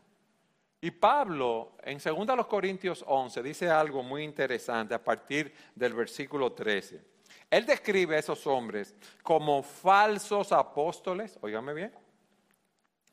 Y 0.81 0.91
Pablo, 0.91 1.73
en 1.83 1.99
2 1.99 2.47
Corintios 2.47 3.05
11, 3.07 3.43
dice 3.43 3.69
algo 3.69 4.03
muy 4.03 4.23
interesante 4.23 4.95
a 4.95 5.05
partir 5.05 5.53
del 5.75 5.93
versículo 5.93 6.53
13. 6.53 7.03
Él 7.51 7.67
describe 7.67 8.17
a 8.17 8.19
esos 8.21 8.47
hombres 8.47 8.95
como 9.23 9.63
falsos 9.63 10.53
apóstoles, 10.53 11.39
óigame 11.43 11.75
bien, 11.75 11.93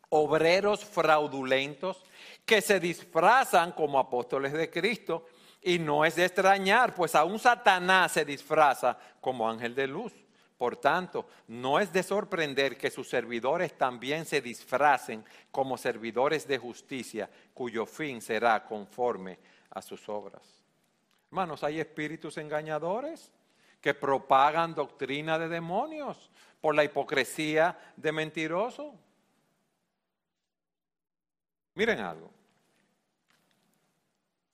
obreros 0.10 0.86
fraudulentos 0.86 2.04
que 2.46 2.62
se 2.62 2.80
disfrazan 2.80 3.74
como 3.74 4.00
apóstoles 4.00 4.54
de 4.54 4.70
Cristo. 4.70 5.26
Y 5.62 5.80
no 5.80 6.06
es 6.06 6.16
de 6.16 6.24
extrañar, 6.24 6.96
pues 6.96 7.16
aún 7.16 7.40
Satanás 7.40 8.14
se 8.14 8.24
disfraza 8.24 8.98
como 9.20 9.50
ángel 9.50 9.76
de 9.76 9.88
luz. 9.88 10.14
Por 10.58 10.78
tanto, 10.78 11.28
no 11.48 11.80
es 11.80 11.94
de 11.94 12.02
sorprender 12.02 12.78
que 12.78 12.90
sus 12.90 13.08
servidores 13.08 13.78
también 13.78 14.26
se 14.26 14.42
disfracen 14.42 15.24
como 15.52 15.78
servidores 15.78 16.48
de 16.48 16.58
justicia, 16.58 17.30
cuyo 17.54 17.86
fin 17.86 18.22
será 18.22 18.66
conforme 18.66 19.38
a 19.70 19.82
sus 19.82 20.10
obras. 20.10 20.64
Hermanos, 21.30 21.64
¿hay 21.64 21.80
espíritus 21.80 22.38
engañadores? 22.38 23.32
que 23.82 23.94
propagan 23.94 24.74
doctrina 24.74 25.38
de 25.40 25.48
demonios 25.48 26.30
por 26.60 26.76
la 26.76 26.84
hipocresía 26.84 27.78
de 27.96 28.12
mentirosos. 28.12 28.94
Miren 31.76 32.00
algo. 32.00 32.32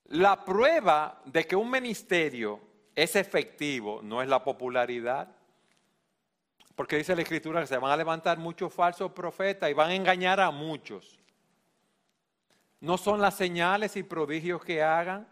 La 0.08 0.44
prueba 0.44 1.22
de 1.24 1.46
que 1.46 1.56
un 1.56 1.70
ministerio 1.70 2.60
es 2.94 3.16
efectivo 3.16 4.00
no 4.02 4.22
es 4.22 4.28
la 4.28 4.44
popularidad. 4.44 5.34
Porque 6.74 6.96
dice 6.96 7.14
la 7.14 7.22
escritura 7.22 7.60
que 7.60 7.66
se 7.66 7.78
van 7.78 7.92
a 7.92 7.96
levantar 7.96 8.38
muchos 8.38 8.72
falsos 8.72 9.12
profetas 9.12 9.70
y 9.70 9.74
van 9.74 9.90
a 9.90 9.94
engañar 9.94 10.40
a 10.40 10.50
muchos. 10.50 11.18
No 12.80 12.98
son 12.98 13.20
las 13.20 13.36
señales 13.36 13.96
y 13.96 14.02
prodigios 14.02 14.64
que 14.64 14.82
hagan, 14.82 15.26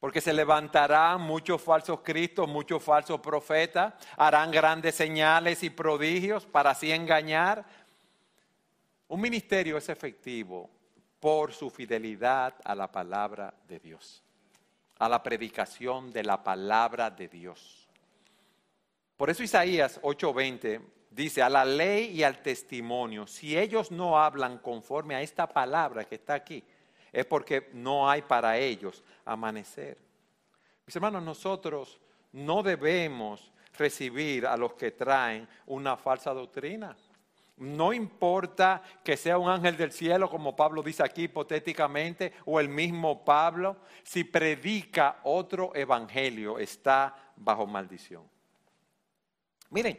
porque 0.00 0.22
se 0.22 0.32
levantarán 0.32 1.20
muchos 1.20 1.60
falsos 1.60 2.00
cristos, 2.00 2.48
muchos 2.48 2.82
falsos 2.82 3.20
profetas, 3.20 3.94
harán 4.16 4.50
grandes 4.50 4.94
señales 4.94 5.62
y 5.62 5.68
prodigios 5.68 6.46
para 6.46 6.70
así 6.70 6.90
engañar. 6.90 7.64
Un 9.08 9.20
ministerio 9.20 9.76
es 9.76 9.90
efectivo 9.90 10.70
por 11.20 11.52
su 11.52 11.68
fidelidad 11.68 12.54
a 12.64 12.74
la 12.74 12.90
palabra 12.90 13.52
de 13.68 13.78
Dios, 13.78 14.22
a 14.98 15.08
la 15.08 15.22
predicación 15.22 16.10
de 16.10 16.24
la 16.24 16.42
palabra 16.42 17.10
de 17.10 17.28
Dios. 17.28 17.79
Por 19.20 19.28
eso 19.28 19.42
Isaías 19.42 20.00
8:20 20.02 20.80
dice, 21.10 21.42
a 21.42 21.50
la 21.50 21.62
ley 21.62 22.06
y 22.06 22.22
al 22.22 22.40
testimonio, 22.40 23.26
si 23.26 23.54
ellos 23.54 23.90
no 23.90 24.18
hablan 24.18 24.56
conforme 24.56 25.14
a 25.14 25.20
esta 25.20 25.46
palabra 25.46 26.06
que 26.06 26.14
está 26.14 26.32
aquí, 26.32 26.64
es 27.12 27.26
porque 27.26 27.68
no 27.74 28.08
hay 28.08 28.22
para 28.22 28.56
ellos 28.56 29.04
amanecer. 29.26 29.98
Mis 30.86 30.96
hermanos, 30.96 31.22
nosotros 31.22 32.00
no 32.32 32.62
debemos 32.62 33.52
recibir 33.76 34.46
a 34.46 34.56
los 34.56 34.72
que 34.72 34.92
traen 34.92 35.46
una 35.66 35.98
falsa 35.98 36.32
doctrina. 36.32 36.96
No 37.58 37.92
importa 37.92 38.82
que 39.04 39.18
sea 39.18 39.36
un 39.36 39.50
ángel 39.50 39.76
del 39.76 39.92
cielo, 39.92 40.30
como 40.30 40.56
Pablo 40.56 40.82
dice 40.82 41.02
aquí 41.02 41.24
hipotéticamente, 41.24 42.32
o 42.46 42.58
el 42.58 42.70
mismo 42.70 43.22
Pablo, 43.22 43.76
si 44.02 44.24
predica 44.24 45.18
otro 45.24 45.72
evangelio, 45.74 46.58
está 46.58 47.34
bajo 47.36 47.66
maldición. 47.66 48.39
Miren, 49.70 49.98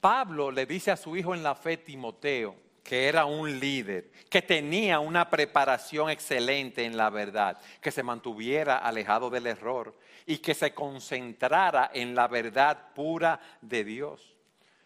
Pablo 0.00 0.50
le 0.50 0.66
dice 0.66 0.90
a 0.90 0.96
su 0.96 1.16
hijo 1.16 1.34
en 1.34 1.42
la 1.42 1.54
fe, 1.54 1.76
Timoteo, 1.76 2.56
que 2.82 3.06
era 3.06 3.24
un 3.24 3.60
líder, 3.60 4.10
que 4.28 4.42
tenía 4.42 4.98
una 4.98 5.30
preparación 5.30 6.10
excelente 6.10 6.84
en 6.84 6.96
la 6.96 7.08
verdad, 7.10 7.60
que 7.80 7.92
se 7.92 8.02
mantuviera 8.02 8.78
alejado 8.78 9.30
del 9.30 9.46
error 9.46 9.96
y 10.26 10.38
que 10.38 10.54
se 10.54 10.74
concentrara 10.74 11.90
en 11.94 12.14
la 12.14 12.26
verdad 12.26 12.92
pura 12.94 13.40
de 13.60 13.84
Dios. 13.84 14.36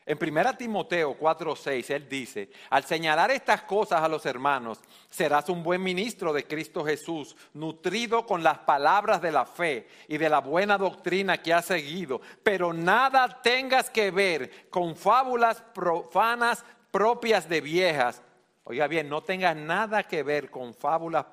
En 0.09 0.19
1 0.23 0.57
Timoteo 0.57 1.19
4:6 1.19 1.91
él 1.91 2.09
dice, 2.09 2.49
al 2.71 2.85
señalar 2.85 3.33
estas 3.33 3.63
cosas 3.63 4.03
a 4.03 4.09
los 4.09 4.25
hermanos, 4.25 4.79
serás 5.11 5.49
un 5.49 5.65
buen 5.65 5.83
ministro 5.83 6.33
de 6.33 6.47
Cristo 6.47 6.85
Jesús, 6.85 7.35
nutrido 7.55 8.25
con 8.25 8.45
las 8.45 8.59
palabras 8.59 9.21
de 9.21 9.33
la 9.33 9.45
fe 9.45 9.89
y 10.07 10.17
de 10.17 10.29
la 10.29 10.39
buena 10.39 10.79
doctrina 10.79 11.43
que 11.43 11.53
has 11.53 11.65
seguido, 11.65 12.21
pero 12.45 12.73
nada 12.73 13.43
tengas 13.43 13.91
que 13.91 14.13
ver 14.13 14.71
con 14.71 14.95
fábulas 14.95 15.61
profanas 15.75 16.65
propias 16.93 17.49
de 17.49 17.61
viejas. 17.61 18.23
Oiga 18.63 18.87
bien, 18.87 19.09
no 19.09 19.23
tengas 19.23 19.57
nada 19.57 20.05
que 20.05 20.23
ver 20.23 20.53
con 20.53 20.73
fábulas 20.73 21.27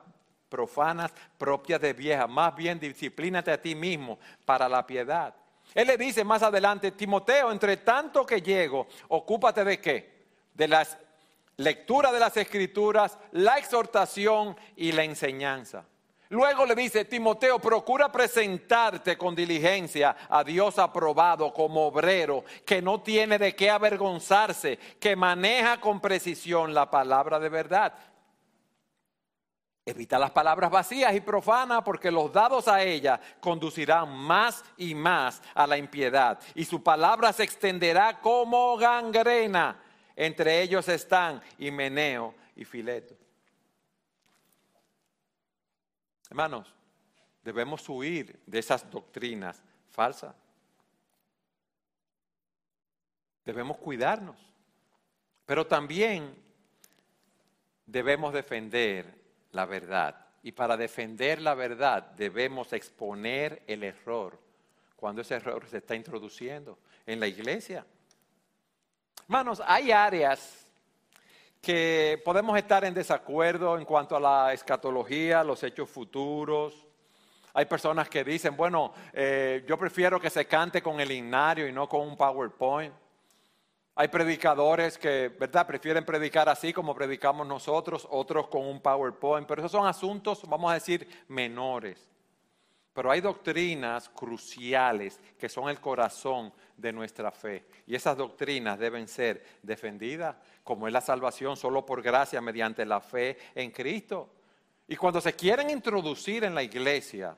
profanas 0.49 1.13
propias 1.37 1.79
de 1.79 1.93
viejas, 1.93 2.27
más 2.27 2.55
bien 2.55 2.79
disciplínate 2.79 3.51
a 3.51 3.61
ti 3.61 3.75
mismo 3.75 4.17
para 4.45 4.67
la 4.67 4.87
piedad. 4.87 5.35
Él 5.73 5.87
le 5.87 5.97
dice 5.97 6.23
más 6.23 6.43
adelante, 6.43 6.91
Timoteo, 6.91 7.51
entre 7.51 7.77
tanto 7.77 8.25
que 8.25 8.41
llego, 8.41 8.87
ocúpate 9.09 9.63
de 9.63 9.79
qué? 9.79 10.13
De 10.53 10.67
la 10.67 10.85
lectura 11.57 12.11
de 12.11 12.19
las 12.19 12.37
escrituras, 12.37 13.17
la 13.31 13.57
exhortación 13.57 14.55
y 14.75 14.91
la 14.91 15.03
enseñanza. 15.03 15.85
Luego 16.29 16.65
le 16.65 16.73
dice, 16.73 17.05
Timoteo, 17.05 17.59
procura 17.59 18.11
presentarte 18.11 19.15
con 19.17 19.35
diligencia 19.35 20.15
a 20.29 20.43
Dios 20.43 20.79
aprobado 20.79 21.53
como 21.53 21.85
obrero, 21.85 22.43
que 22.65 22.81
no 22.81 23.01
tiene 23.01 23.37
de 23.37 23.55
qué 23.55 23.69
avergonzarse, 23.69 24.79
que 24.99 25.15
maneja 25.15 25.79
con 25.79 26.01
precisión 26.01 26.73
la 26.73 26.89
palabra 26.89 27.39
de 27.39 27.49
verdad. 27.49 27.93
Evita 29.85 30.17
las 30.17 30.31
palabras 30.31 30.71
vacías 30.71 31.13
y 31.13 31.19
profanas 31.19 31.83
porque 31.83 32.09
los 32.09 32.31
dados 32.31 32.69
a 32.69 32.81
ella 32.81 33.19
conducirán 33.41 34.17
más 34.17 34.63
y 34.77 34.95
más 34.95 35.41
a 35.53 35.67
la 35.67 35.77
impiedad 35.77 36.39
y 36.55 36.63
su 36.63 36.81
palabra 36.81 37.33
se 37.33 37.43
extenderá 37.43 38.21
como 38.21 38.77
gangrena. 38.77 39.83
Entre 40.15 40.61
ellos 40.61 40.87
están 40.87 41.41
Himeneo 41.57 42.33
y 42.55 42.63
Fileto. 42.63 43.15
Hermanos, 46.29 46.73
debemos 47.43 47.87
huir 47.89 48.39
de 48.45 48.59
esas 48.59 48.89
doctrinas 48.89 49.61
falsas. 49.91 50.33
Debemos 53.43 53.77
cuidarnos, 53.77 54.37
pero 55.45 55.67
también 55.67 56.33
debemos 57.85 58.33
defender 58.33 59.22
la 59.53 59.65
verdad. 59.65 60.15
Y 60.43 60.51
para 60.51 60.75
defender 60.75 61.41
la 61.41 61.53
verdad 61.55 62.11
debemos 62.17 62.73
exponer 62.73 63.63
el 63.65 63.83
error 63.83 64.37
cuando 64.97 65.21
ese 65.21 65.35
error 65.35 65.65
se 65.67 65.77
está 65.77 65.95
introduciendo 65.95 66.77
en 67.05 67.19
la 67.19 67.27
iglesia. 67.27 67.85
Hermanos, 69.23 69.61
hay 69.65 69.91
áreas 69.91 70.67
que 71.61 72.21
podemos 72.25 72.57
estar 72.57 72.83
en 72.83 72.93
desacuerdo 72.93 73.77
en 73.77 73.85
cuanto 73.85 74.17
a 74.17 74.19
la 74.19 74.53
escatología, 74.53 75.43
los 75.45 75.63
hechos 75.63 75.89
futuros. 75.89 76.85
Hay 77.53 77.65
personas 77.65 78.09
que 78.09 78.23
dicen, 78.23 78.57
bueno, 78.57 78.93
eh, 79.13 79.63
yo 79.65 79.77
prefiero 79.77 80.19
que 80.19 80.29
se 80.29 80.45
cante 80.45 80.81
con 80.81 80.99
el 80.99 81.11
himnario 81.11 81.67
y 81.67 81.71
no 81.71 81.87
con 81.87 82.01
un 82.01 82.17
PowerPoint. 82.17 82.93
Hay 83.95 84.07
predicadores 84.07 84.97
que, 84.97 85.29
¿verdad?, 85.29 85.67
prefieren 85.67 86.03
predicar 86.03 86.49
así 86.49 86.73
como 86.73 86.95
predicamos 86.95 87.45
nosotros, 87.45 88.07
otros 88.09 88.47
con 88.47 88.65
un 88.65 88.81
PowerPoint, 88.81 89.47
pero 89.47 89.61
esos 89.61 89.71
son 89.71 89.85
asuntos, 89.85 90.41
vamos 90.49 90.71
a 90.71 90.75
decir, 90.75 91.07
menores. 91.27 92.09
Pero 92.93 93.11
hay 93.11 93.21
doctrinas 93.21 94.09
cruciales 94.09 95.19
que 95.37 95.49
son 95.49 95.69
el 95.69 95.79
corazón 95.79 96.51
de 96.77 96.91
nuestra 96.91 97.31
fe. 97.31 97.65
Y 97.85 97.95
esas 97.95 98.17
doctrinas 98.17 98.79
deben 98.79 99.07
ser 99.07 99.43
defendidas, 99.61 100.35
como 100.63 100.87
es 100.87 100.93
la 100.93 101.01
salvación 101.01 101.55
solo 101.55 101.85
por 101.85 102.01
gracia 102.01 102.41
mediante 102.41 102.85
la 102.85 102.99
fe 102.99 103.37
en 103.53 103.71
Cristo. 103.71 104.29
Y 104.87 104.95
cuando 104.95 105.21
se 105.21 105.33
quieren 105.33 105.69
introducir 105.69 106.43
en 106.43 106.55
la 106.55 106.63
iglesia 106.63 107.35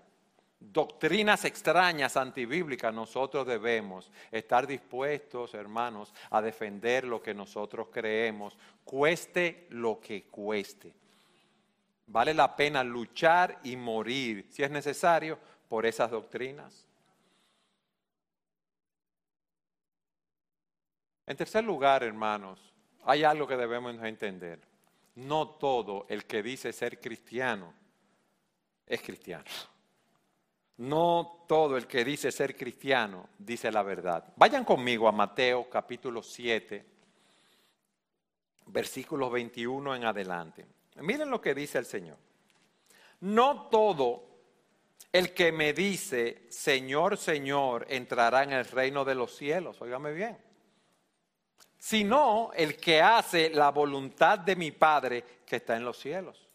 doctrinas 0.71 1.45
extrañas 1.45 2.17
antibíblicas, 2.17 2.93
nosotros 2.93 3.45
debemos 3.45 4.11
estar 4.31 4.67
dispuestos, 4.67 5.53
hermanos, 5.53 6.13
a 6.29 6.41
defender 6.41 7.05
lo 7.05 7.21
que 7.21 7.33
nosotros 7.33 7.87
creemos, 7.91 8.57
cueste 8.83 9.67
lo 9.69 9.99
que 9.99 10.23
cueste. 10.23 10.93
Vale 12.07 12.33
la 12.33 12.55
pena 12.55 12.83
luchar 12.83 13.59
y 13.63 13.75
morir, 13.75 14.47
si 14.51 14.63
es 14.63 14.69
necesario, 14.69 15.39
por 15.67 15.85
esas 15.85 16.11
doctrinas. 16.11 16.85
En 21.25 21.35
tercer 21.35 21.63
lugar, 21.63 22.03
hermanos, 22.03 22.59
hay 23.05 23.23
algo 23.23 23.47
que 23.47 23.57
debemos 23.57 23.95
entender. 24.03 24.59
No 25.15 25.49
todo 25.49 26.05
el 26.09 26.25
que 26.25 26.43
dice 26.43 26.71
ser 26.71 26.99
cristiano 26.99 27.73
es 28.85 29.01
cristiano. 29.01 29.45
No 30.77 31.45
todo 31.47 31.77
el 31.77 31.87
que 31.87 32.03
dice 32.03 32.31
ser 32.31 32.55
cristiano 32.55 33.29
dice 33.37 33.71
la 33.71 33.81
verdad. 33.81 34.33
Vayan 34.35 34.65
conmigo 34.65 35.07
a 35.07 35.13
Mateo 35.13 35.69
capítulo 35.69 36.21
7, 36.21 36.85
versículos 38.67 39.31
21 39.31 39.95
en 39.95 40.05
adelante. 40.05 40.65
Miren 40.97 41.29
lo 41.29 41.39
que 41.39 41.53
dice 41.53 41.77
el 41.77 41.85
Señor. 41.85 42.17
No 43.21 43.69
todo 43.69 44.35
el 45.13 45.33
que 45.33 45.53
me 45.53 45.71
dice, 45.71 46.45
Señor, 46.49 47.15
Señor, 47.15 47.85
entrará 47.89 48.43
en 48.43 48.51
el 48.51 48.65
reino 48.65 49.05
de 49.05 49.15
los 49.15 49.33
cielos. 49.33 49.81
Óigame 49.81 50.11
bien. 50.11 50.37
Sino 51.77 52.51
el 52.53 52.75
que 52.75 53.01
hace 53.01 53.49
la 53.49 53.71
voluntad 53.71 54.39
de 54.39 54.57
mi 54.57 54.71
Padre 54.71 55.23
que 55.45 55.57
está 55.57 55.77
en 55.77 55.85
los 55.85 55.97
cielos. 55.97 56.49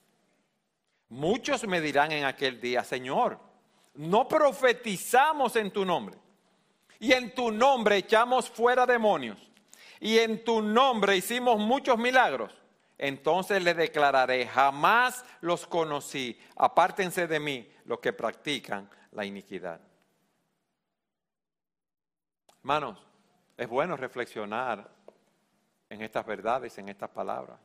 Muchos 1.09 1.67
me 1.67 1.81
dirán 1.81 2.13
en 2.13 2.25
aquel 2.25 2.61
día, 2.61 2.85
Señor, 2.85 3.50
no 4.01 4.27
profetizamos 4.27 5.57
en 5.57 5.71
tu 5.71 5.85
nombre. 5.85 6.17
Y 6.99 7.13
en 7.13 7.35
tu 7.35 7.51
nombre 7.51 7.99
echamos 7.99 8.49
fuera 8.49 8.87
demonios. 8.87 9.39
Y 10.01 10.19
en 10.19 10.43
tu 10.43 10.63
nombre 10.63 11.17
hicimos 11.19 11.59
muchos 11.59 11.99
milagros. 11.99 12.51
Entonces 12.97 13.63
le 13.63 13.75
declararé, 13.75 14.47
jamás 14.47 15.23
los 15.43 15.67
conocí. 15.67 16.39
Apártense 16.57 17.27
de 17.27 17.41
mí 17.41 17.71
los 17.85 18.01
que 18.01 18.15
practican 18.15 18.89
la 19.13 19.27
iniquidad. 19.27 19.81
Hermanos, 22.61 22.99
es 23.59 23.69
bueno 23.69 23.99
reflexionar 23.99 24.91
en 25.91 26.01
estas 26.01 26.25
verdades, 26.25 26.77
en 26.79 26.89
estas 26.89 27.11
palabras. 27.11 27.59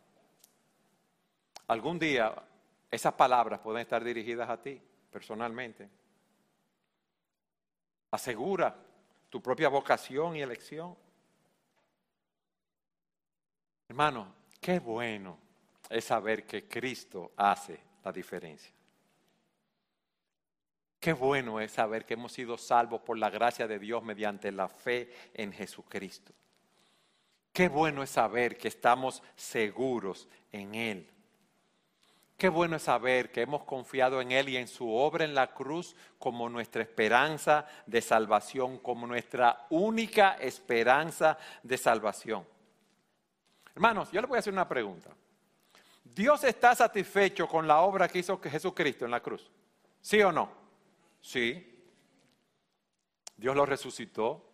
Algún 1.67 1.97
día 1.97 2.35
esas 2.91 3.13
palabras 3.13 3.61
pueden 3.61 3.81
estar 3.81 4.03
dirigidas 4.03 4.49
a 4.49 4.61
ti 4.61 4.81
personalmente. 5.09 5.89
Asegura 8.15 8.73
tu 9.29 9.41
propia 9.41 9.67
vocación 9.67 10.37
y 10.37 10.41
elección. 10.41 10.95
Hermano, 13.89 14.33
qué 14.61 14.79
bueno 14.79 15.37
es 15.89 16.05
saber 16.05 16.45
que 16.47 16.65
Cristo 16.65 17.33
hace 17.35 17.77
la 18.05 18.13
diferencia. 18.13 18.71
Qué 20.97 21.11
bueno 21.11 21.59
es 21.59 21.73
saber 21.73 22.05
que 22.05 22.13
hemos 22.13 22.31
sido 22.31 22.57
salvos 22.57 23.01
por 23.01 23.17
la 23.17 23.29
gracia 23.29 23.67
de 23.67 23.79
Dios 23.79 24.01
mediante 24.01 24.49
la 24.49 24.69
fe 24.69 25.13
en 25.33 25.51
Jesucristo. 25.51 26.31
Qué 27.51 27.67
bueno 27.67 28.01
es 28.01 28.11
saber 28.11 28.57
que 28.57 28.69
estamos 28.69 29.21
seguros 29.35 30.29
en 30.53 30.73
Él. 30.73 31.09
Qué 32.37 32.49
bueno 32.49 32.75
es 32.75 32.83
saber 32.83 33.31
que 33.31 33.41
hemos 33.41 33.63
confiado 33.63 34.19
en 34.19 34.31
Él 34.31 34.49
y 34.49 34.57
en 34.57 34.67
su 34.67 34.93
obra 34.93 35.23
en 35.23 35.33
la 35.33 35.53
cruz 35.53 35.95
como 36.19 36.49
nuestra 36.49 36.81
esperanza 36.81 37.65
de 37.85 38.01
salvación, 38.01 38.79
como 38.79 39.07
nuestra 39.07 39.65
única 39.69 40.33
esperanza 40.33 41.37
de 41.63 41.77
salvación. 41.77 42.45
Hermanos, 43.73 44.11
yo 44.11 44.19
les 44.19 44.29
voy 44.29 44.35
a 44.35 44.39
hacer 44.39 44.53
una 44.53 44.67
pregunta. 44.67 45.11
¿Dios 46.03 46.43
está 46.43 46.75
satisfecho 46.75 47.47
con 47.47 47.67
la 47.67 47.81
obra 47.81 48.07
que 48.07 48.19
hizo 48.19 48.39
Jesucristo 48.39 49.05
en 49.05 49.11
la 49.11 49.21
cruz? 49.21 49.49
¿Sí 50.01 50.21
o 50.21 50.31
no? 50.31 50.49
Sí. 51.21 51.73
Dios 53.35 53.55
lo 53.55 53.65
resucitó. 53.65 54.51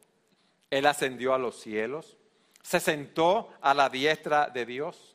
Él 0.69 0.85
ascendió 0.85 1.33
a 1.33 1.37
los 1.37 1.59
cielos. 1.59 2.17
Se 2.61 2.79
sentó 2.79 3.49
a 3.61 3.73
la 3.73 3.89
diestra 3.89 4.47
de 4.47 4.65
Dios. 4.65 5.10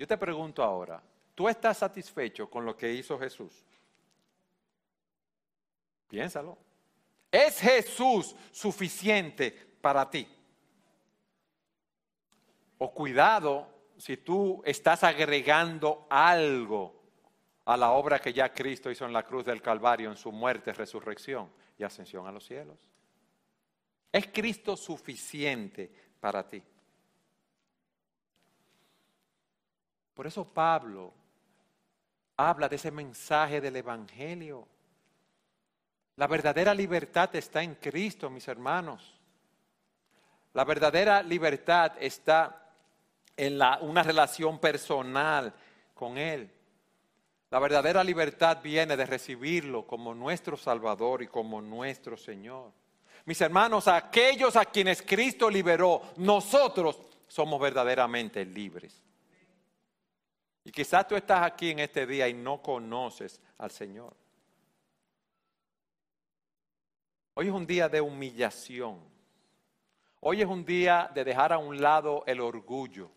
Yo 0.00 0.06
te 0.06 0.16
pregunto 0.16 0.62
ahora, 0.62 1.02
¿tú 1.34 1.46
estás 1.46 1.76
satisfecho 1.76 2.48
con 2.48 2.64
lo 2.64 2.74
que 2.74 2.90
hizo 2.90 3.18
Jesús? 3.18 3.52
Piénsalo. 6.08 6.56
¿Es 7.30 7.60
Jesús 7.60 8.34
suficiente 8.50 9.50
para 9.82 10.08
ti? 10.08 10.26
O 12.78 12.94
cuidado 12.94 13.68
si 13.98 14.16
tú 14.16 14.62
estás 14.64 15.04
agregando 15.04 16.06
algo 16.08 16.98
a 17.66 17.76
la 17.76 17.90
obra 17.90 18.20
que 18.20 18.32
ya 18.32 18.54
Cristo 18.54 18.90
hizo 18.90 19.04
en 19.04 19.12
la 19.12 19.22
cruz 19.22 19.44
del 19.44 19.60
Calvario, 19.60 20.08
en 20.08 20.16
su 20.16 20.32
muerte, 20.32 20.72
resurrección 20.72 21.52
y 21.76 21.84
ascensión 21.84 22.26
a 22.26 22.32
los 22.32 22.46
cielos. 22.46 22.78
¿Es 24.10 24.28
Cristo 24.28 24.78
suficiente 24.78 25.92
para 26.20 26.48
ti? 26.48 26.62
Por 30.14 30.26
eso 30.26 30.44
Pablo 30.44 31.12
habla 32.36 32.68
de 32.68 32.76
ese 32.76 32.90
mensaje 32.90 33.60
del 33.60 33.76
Evangelio. 33.76 34.66
La 36.16 36.26
verdadera 36.26 36.74
libertad 36.74 37.34
está 37.36 37.62
en 37.62 37.74
Cristo, 37.76 38.30
mis 38.30 38.48
hermanos. 38.48 39.18
La 40.52 40.64
verdadera 40.64 41.22
libertad 41.22 41.92
está 42.00 42.72
en 43.36 43.58
una 43.82 44.02
relación 44.02 44.58
personal 44.58 45.52
con 45.94 46.18
Él. 46.18 46.50
La 47.50 47.58
verdadera 47.58 48.04
libertad 48.04 48.58
viene 48.62 48.96
de 48.96 49.06
recibirlo 49.06 49.86
como 49.86 50.14
nuestro 50.14 50.56
Salvador 50.56 51.22
y 51.22 51.26
como 51.26 51.60
nuestro 51.60 52.16
Señor. 52.16 52.72
Mis 53.24 53.40
hermanos, 53.40 53.88
aquellos 53.88 54.56
a 54.56 54.64
quienes 54.64 55.02
Cristo 55.02 55.50
liberó, 55.50 56.02
nosotros 56.16 57.00
somos 57.26 57.60
verdaderamente 57.60 58.44
libres. 58.44 59.02
Y 60.64 60.70
quizás 60.72 61.06
tú 61.08 61.16
estás 61.16 61.42
aquí 61.42 61.70
en 61.70 61.78
este 61.78 62.06
día 62.06 62.28
y 62.28 62.34
no 62.34 62.60
conoces 62.60 63.40
al 63.58 63.70
Señor. 63.70 64.14
Hoy 67.34 67.46
es 67.46 67.52
un 67.52 67.66
día 67.66 67.88
de 67.88 68.00
humillación. 68.00 69.00
Hoy 70.20 70.42
es 70.42 70.46
un 70.46 70.64
día 70.64 71.10
de 71.14 71.24
dejar 71.24 71.52
a 71.52 71.58
un 71.58 71.80
lado 71.80 72.22
el 72.26 72.40
orgullo. 72.40 73.10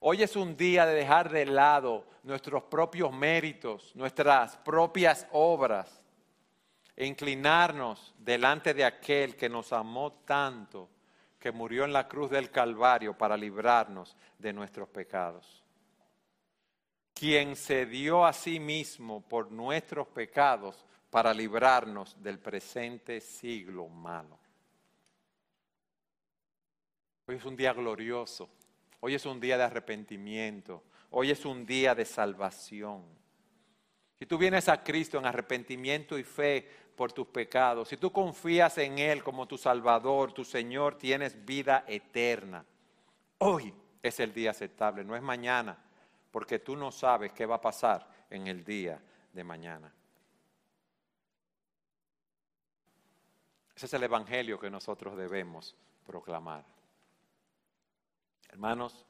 Hoy 0.00 0.22
es 0.22 0.36
un 0.36 0.56
día 0.56 0.86
de 0.86 0.94
dejar 0.94 1.30
de 1.30 1.46
lado 1.46 2.06
nuestros 2.22 2.62
propios 2.64 3.12
méritos, 3.12 3.94
nuestras 3.94 4.56
propias 4.58 5.26
obras, 5.32 6.02
e 6.96 7.06
inclinarnos 7.06 8.14
delante 8.18 8.72
de 8.72 8.84
aquel 8.84 9.36
que 9.36 9.48
nos 9.48 9.72
amó 9.72 10.12
tanto, 10.24 10.88
que 11.38 11.50
murió 11.52 11.84
en 11.84 11.92
la 11.92 12.06
cruz 12.06 12.30
del 12.30 12.50
Calvario 12.50 13.16
para 13.18 13.36
librarnos 13.36 14.16
de 14.38 14.52
nuestros 14.52 14.88
pecados. 14.88 15.63
Quien 17.14 17.56
se 17.56 17.86
dio 17.86 18.26
a 18.26 18.32
sí 18.32 18.60
mismo 18.60 19.22
por 19.22 19.50
nuestros 19.50 20.08
pecados 20.08 20.84
para 21.10 21.32
librarnos 21.32 22.20
del 22.22 22.38
presente 22.38 23.20
siglo 23.20 23.88
malo. 23.88 24.38
Hoy 27.26 27.36
es 27.36 27.44
un 27.44 27.56
día 27.56 27.72
glorioso 27.72 28.50
Hoy 29.06 29.14
es 29.14 29.26
un 29.26 29.38
día 29.38 29.58
de 29.58 29.64
arrepentimiento. 29.64 30.82
Hoy 31.10 31.30
es 31.30 31.44
un 31.44 31.66
día 31.66 31.94
de 31.94 32.06
salvación. 32.06 33.04
Si 34.18 34.24
tú 34.24 34.38
vienes 34.38 34.66
a 34.70 34.82
Cristo 34.82 35.18
en 35.18 35.26
arrepentimiento 35.26 36.18
y 36.18 36.24
fe 36.24 36.66
por 36.96 37.12
tus 37.12 37.26
pecados, 37.26 37.86
si 37.86 37.98
tú 37.98 38.10
confías 38.10 38.78
en 38.78 38.98
Él 38.98 39.22
como 39.22 39.46
tu 39.46 39.58
Salvador, 39.58 40.32
tu 40.32 40.42
Señor, 40.42 40.96
tienes 40.96 41.44
vida 41.44 41.84
eterna. 41.86 42.64
Hoy 43.36 43.74
es 44.02 44.20
el 44.20 44.32
día 44.32 44.52
aceptable, 44.52 45.04
no 45.04 45.14
es 45.14 45.20
mañana, 45.22 45.76
porque 46.34 46.58
tú 46.58 46.74
no 46.74 46.90
sabes 46.90 47.30
qué 47.30 47.46
va 47.46 47.54
a 47.54 47.60
pasar 47.60 48.08
en 48.28 48.48
el 48.48 48.64
día 48.64 49.00
de 49.32 49.44
mañana. 49.44 49.94
Ese 53.76 53.86
es 53.86 53.94
el 53.94 54.02
Evangelio 54.02 54.58
que 54.58 54.68
nosotros 54.68 55.16
debemos 55.16 55.76
proclamar. 56.04 56.64
Hermanos, 58.48 59.06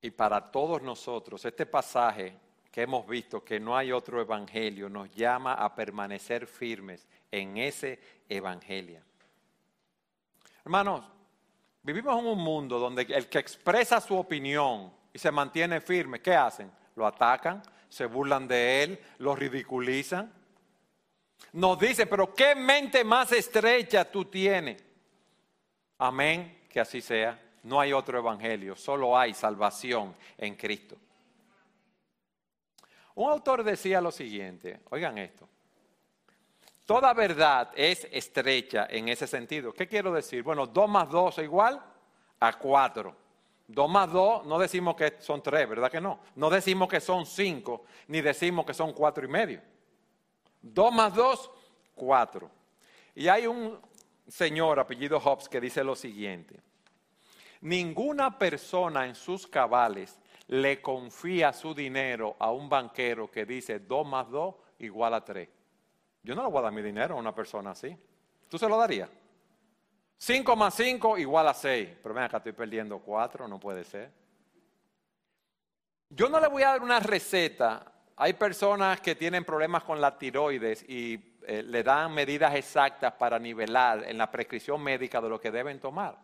y 0.00 0.12
para 0.12 0.52
todos 0.52 0.82
nosotros, 0.82 1.44
este 1.44 1.66
pasaje 1.66 2.38
que 2.70 2.82
hemos 2.82 3.04
visto, 3.08 3.42
que 3.42 3.58
no 3.58 3.76
hay 3.76 3.90
otro 3.90 4.20
evangelio, 4.20 4.88
nos 4.88 5.12
llama 5.16 5.54
a 5.54 5.74
permanecer 5.74 6.46
firmes 6.46 7.08
en 7.28 7.56
ese 7.56 7.98
evangelio. 8.28 9.02
Hermanos, 10.64 11.04
vivimos 11.82 12.20
en 12.20 12.26
un 12.26 12.38
mundo 12.38 12.78
donde 12.78 13.02
el 13.02 13.28
que 13.28 13.40
expresa 13.40 14.00
su 14.00 14.16
opinión 14.16 14.99
y 15.12 15.18
se 15.18 15.30
mantiene 15.30 15.80
firme, 15.80 16.20
¿qué 16.20 16.34
hacen? 16.34 16.70
Lo 16.96 17.06
atacan, 17.06 17.62
se 17.88 18.06
burlan 18.06 18.46
de 18.46 18.82
él, 18.82 19.00
lo 19.18 19.34
ridiculizan. 19.34 20.32
Nos 21.52 21.78
dice, 21.78 22.06
pero 22.06 22.34
qué 22.34 22.54
mente 22.54 23.02
más 23.04 23.32
estrecha 23.32 24.10
tú 24.10 24.26
tienes. 24.26 24.82
Amén, 25.98 26.66
que 26.68 26.80
así 26.80 27.00
sea. 27.00 27.38
No 27.62 27.80
hay 27.80 27.92
otro 27.92 28.18
evangelio, 28.18 28.74
solo 28.76 29.18
hay 29.18 29.34
salvación 29.34 30.14
en 30.38 30.54
Cristo. 30.54 30.96
Un 33.14 33.30
autor 33.30 33.62
decía 33.64 34.00
lo 34.00 34.10
siguiente, 34.10 34.80
oigan 34.88 35.18
esto, 35.18 35.46
toda 36.86 37.12
verdad 37.12 37.70
es 37.74 38.08
estrecha 38.10 38.86
en 38.88 39.08
ese 39.08 39.26
sentido. 39.26 39.74
¿Qué 39.74 39.86
quiero 39.86 40.12
decir? 40.12 40.42
Bueno, 40.42 40.66
2 40.66 40.88
más 40.88 41.10
2 41.10 41.38
es 41.38 41.44
igual 41.44 41.84
a 42.38 42.58
4. 42.58 43.19
2 43.72 43.88
más 43.88 44.12
2 44.12 44.46
no 44.46 44.58
decimos 44.58 44.96
que 44.96 45.16
son 45.20 45.42
3, 45.42 45.68
¿verdad 45.68 45.90
que 45.90 46.00
no? 46.00 46.20
No 46.34 46.50
decimos 46.50 46.88
que 46.88 47.00
son 47.00 47.24
5, 47.24 47.84
ni 48.08 48.20
decimos 48.20 48.66
que 48.66 48.74
son 48.74 48.92
4 48.92 49.24
y 49.24 49.28
medio. 49.28 49.62
2 50.62 50.92
más 50.92 51.14
2, 51.14 51.50
4. 51.94 52.50
Y 53.14 53.28
hay 53.28 53.46
un 53.46 53.78
señor 54.26 54.80
apellido 54.80 55.20
Hobbes 55.20 55.48
que 55.48 55.60
dice 55.60 55.84
lo 55.84 55.94
siguiente. 55.94 56.60
Ninguna 57.60 58.38
persona 58.38 59.06
en 59.06 59.14
sus 59.14 59.46
cabales 59.46 60.18
le 60.48 60.82
confía 60.82 61.52
su 61.52 61.74
dinero 61.74 62.36
a 62.38 62.50
un 62.50 62.68
banquero 62.68 63.30
que 63.30 63.46
dice 63.46 63.78
2 63.78 64.06
más 64.06 64.28
2 64.30 64.54
igual 64.80 65.14
a 65.14 65.24
3. 65.24 65.48
Yo 66.22 66.34
no 66.34 66.42
le 66.42 66.50
voy 66.50 66.58
a 66.58 66.62
dar 66.62 66.72
mi 66.72 66.82
dinero 66.82 67.14
a 67.14 67.18
una 67.18 67.34
persona 67.34 67.70
así. 67.70 67.96
¿Tú 68.48 68.58
se 68.58 68.68
lo 68.68 68.76
darías? 68.76 69.08
5 70.22 70.54
más 70.54 70.74
5 70.74 71.16
igual 71.16 71.48
a 71.48 71.54
6. 71.54 71.88
Pero 72.02 72.14
ven 72.14 72.24
acá, 72.24 72.36
estoy 72.36 72.52
perdiendo 72.52 72.98
4, 72.98 73.48
no 73.48 73.58
puede 73.58 73.84
ser. 73.84 74.10
Yo 76.10 76.28
no 76.28 76.38
le 76.38 76.48
voy 76.48 76.62
a 76.62 76.72
dar 76.72 76.82
una 76.82 77.00
receta. 77.00 77.90
Hay 78.16 78.34
personas 78.34 79.00
que 79.00 79.14
tienen 79.14 79.46
problemas 79.46 79.82
con 79.82 79.98
la 79.98 80.18
tiroides 80.18 80.84
y 80.86 81.38
eh, 81.46 81.62
le 81.62 81.82
dan 81.82 82.12
medidas 82.12 82.54
exactas 82.54 83.14
para 83.14 83.38
nivelar 83.38 84.04
en 84.04 84.18
la 84.18 84.30
prescripción 84.30 84.82
médica 84.82 85.22
de 85.22 85.30
lo 85.30 85.40
que 85.40 85.50
deben 85.50 85.80
tomar. 85.80 86.18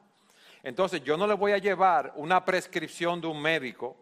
Entonces 0.62 1.02
yo 1.02 1.16
no 1.16 1.26
le 1.26 1.32
voy 1.32 1.52
a 1.52 1.58
llevar 1.58 2.12
una 2.16 2.44
prescripción 2.44 3.18
de 3.22 3.28
un 3.28 3.40
médico 3.40 3.96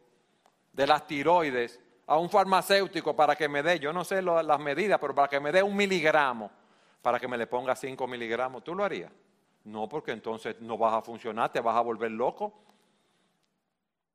de 0.73 0.89
las 0.89 1.07
tiroides 1.07 1.79
a 2.09 2.19
un 2.19 2.29
farmacéutico 2.29 3.15
para 3.15 3.37
que 3.37 3.49
me 3.49 3.63
dé, 3.63 3.79
yo 3.79 3.93
no 3.93 4.03
sé 4.03 4.21
las 4.23 4.59
medidas, 4.59 4.99
pero 4.99 5.15
para 5.15 5.29
que 5.29 5.39
me 5.39 5.53
dé 5.53 5.63
un 5.63 5.77
miligramo 5.77 6.51
para 7.05 7.21
que 7.21 7.29
me 7.29 7.37
le 7.37 7.47
ponga 7.47 7.77
5 7.77 8.07
miligramos, 8.07 8.65
¿tú 8.65 8.75
lo 8.75 8.83
harías? 8.83 9.13
No, 9.65 9.89
porque 9.89 10.13
entonces 10.13 10.61
no 10.61 10.77
vas 10.77 10.95
a 10.95 11.03
funcionar, 11.03 11.51
te 11.51 11.61
vas 11.61 11.77
a 11.77 11.81
volver 11.81 12.11
loco. 12.11 12.53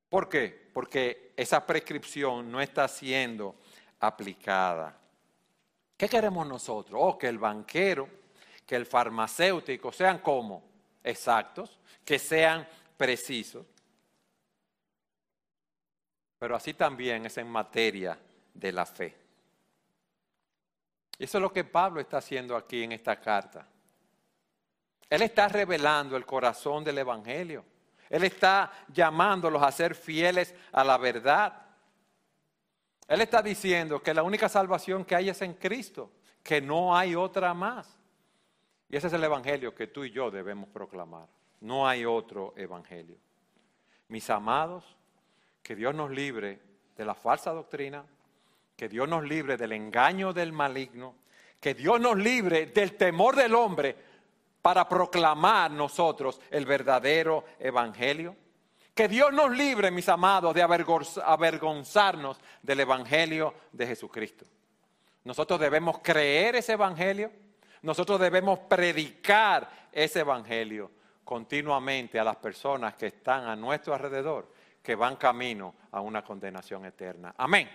¿Por 0.07 0.29
qué? 0.29 0.69
Porque 0.73 1.33
esa 1.35 1.65
prescripción 1.65 2.51
no 2.51 2.61
está 2.61 2.87
siendo 2.87 3.55
aplicada. 3.99 4.97
¿Qué 5.97 6.07
queremos 6.07 6.47
nosotros? 6.47 6.99
Oh, 7.03 7.17
que 7.17 7.27
el 7.27 7.37
banquero, 7.37 8.07
que 8.65 8.75
el 8.75 8.85
farmacéutico 8.85 9.91
sean 9.91 10.19
como 10.19 10.63
exactos, 11.03 11.79
que 12.05 12.17
sean 12.17 12.67
precisos. 12.95 13.65
Pero 16.37 16.55
así 16.55 16.73
también 16.73 17.25
es 17.25 17.37
en 17.37 17.49
materia 17.49 18.17
de 18.53 18.71
la 18.71 18.85
fe. 18.85 19.15
Eso 21.17 21.37
es 21.37 21.41
lo 21.41 21.51
que 21.51 21.65
Pablo 21.65 21.99
está 21.99 22.17
haciendo 22.17 22.55
aquí 22.55 22.83
en 22.83 22.93
esta 22.93 23.19
carta. 23.19 23.67
Él 25.09 25.21
está 25.23 25.47
revelando 25.47 26.15
el 26.15 26.25
corazón 26.25 26.83
del 26.83 26.99
Evangelio. 26.99 27.65
Él 28.09 28.23
está 28.23 28.71
llamándolos 28.91 29.61
a 29.61 29.71
ser 29.71 29.95
fieles 29.95 30.53
a 30.71 30.83
la 30.83 30.97
verdad. 30.97 31.65
Él 33.07 33.21
está 33.21 33.41
diciendo 33.41 34.01
que 34.01 34.13
la 34.13 34.23
única 34.23 34.47
salvación 34.47 35.05
que 35.05 35.15
hay 35.15 35.29
es 35.29 35.41
en 35.41 35.55
Cristo, 35.55 36.11
que 36.43 36.61
no 36.61 36.95
hay 36.95 37.15
otra 37.15 37.53
más. 37.53 37.97
Y 38.87 38.97
ese 38.97 39.07
es 39.07 39.13
el 39.13 39.23
Evangelio 39.23 39.73
que 39.73 39.87
tú 39.87 40.03
y 40.03 40.11
yo 40.11 40.29
debemos 40.29 40.69
proclamar. 40.69 41.27
No 41.61 41.87
hay 41.87 42.05
otro 42.05 42.53
Evangelio. 42.55 43.17
Mis 44.07 44.29
amados, 44.29 44.83
que 45.61 45.75
Dios 45.75 45.93
nos 45.93 46.09
libre 46.09 46.59
de 46.95 47.05
la 47.05 47.13
falsa 47.13 47.51
doctrina, 47.51 48.03
que 48.75 48.89
Dios 48.89 49.07
nos 49.07 49.23
libre 49.23 49.57
del 49.57 49.73
engaño 49.73 50.33
del 50.33 50.51
maligno, 50.51 51.15
que 51.59 51.73
Dios 51.73 51.99
nos 51.99 52.17
libre 52.17 52.67
del 52.67 52.95
temor 52.95 53.35
del 53.35 53.53
hombre 53.53 54.08
para 54.61 54.87
proclamar 54.87 55.71
nosotros 55.71 56.39
el 56.51 56.65
verdadero 56.65 57.45
evangelio. 57.59 58.35
Que 58.93 59.07
Dios 59.07 59.31
nos 59.31 59.51
libre, 59.51 59.91
mis 59.91 60.09
amados, 60.09 60.53
de 60.53 60.61
avergonzarnos 60.61 62.37
del 62.61 62.81
evangelio 62.81 63.53
de 63.71 63.87
Jesucristo. 63.87 64.45
Nosotros 65.23 65.59
debemos 65.59 65.99
creer 65.99 66.57
ese 66.57 66.73
evangelio, 66.73 67.31
nosotros 67.81 68.19
debemos 68.19 68.59
predicar 68.59 69.69
ese 69.91 70.19
evangelio 70.19 70.91
continuamente 71.23 72.19
a 72.19 72.23
las 72.23 72.35
personas 72.37 72.95
que 72.95 73.07
están 73.07 73.47
a 73.47 73.55
nuestro 73.55 73.93
alrededor, 73.93 74.51
que 74.81 74.95
van 74.95 75.15
camino 75.15 75.75
a 75.91 76.01
una 76.01 76.23
condenación 76.23 76.85
eterna. 76.85 77.33
Amén. 77.37 77.69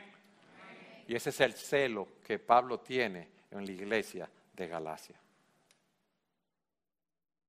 Y 1.07 1.15
ese 1.15 1.31
es 1.31 1.41
el 1.41 1.55
celo 1.55 2.09
que 2.27 2.39
Pablo 2.39 2.81
tiene 2.81 3.29
en 3.51 3.65
la 3.65 3.73
iglesia 3.73 4.29
de 4.53 4.69
Galacia. 4.69 5.24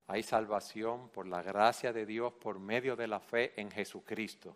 Hay 0.08 0.24
salvación 0.24 1.10
por 1.10 1.28
la 1.28 1.42
gracia 1.42 1.92
de 1.92 2.06
Dios 2.06 2.34
por 2.34 2.60
medio 2.60 2.96
de 2.96 3.08
la 3.08 3.20
fe 3.20 3.60
en 3.60 3.72
Jesucristo 3.72 4.56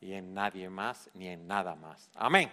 y 0.00 0.12
en 0.12 0.34
nadie 0.34 0.68
más 0.68 1.10
ni 1.14 1.28
en 1.28 1.46
nada 1.46 1.74
más. 1.74 2.10
Amén. 2.14 2.50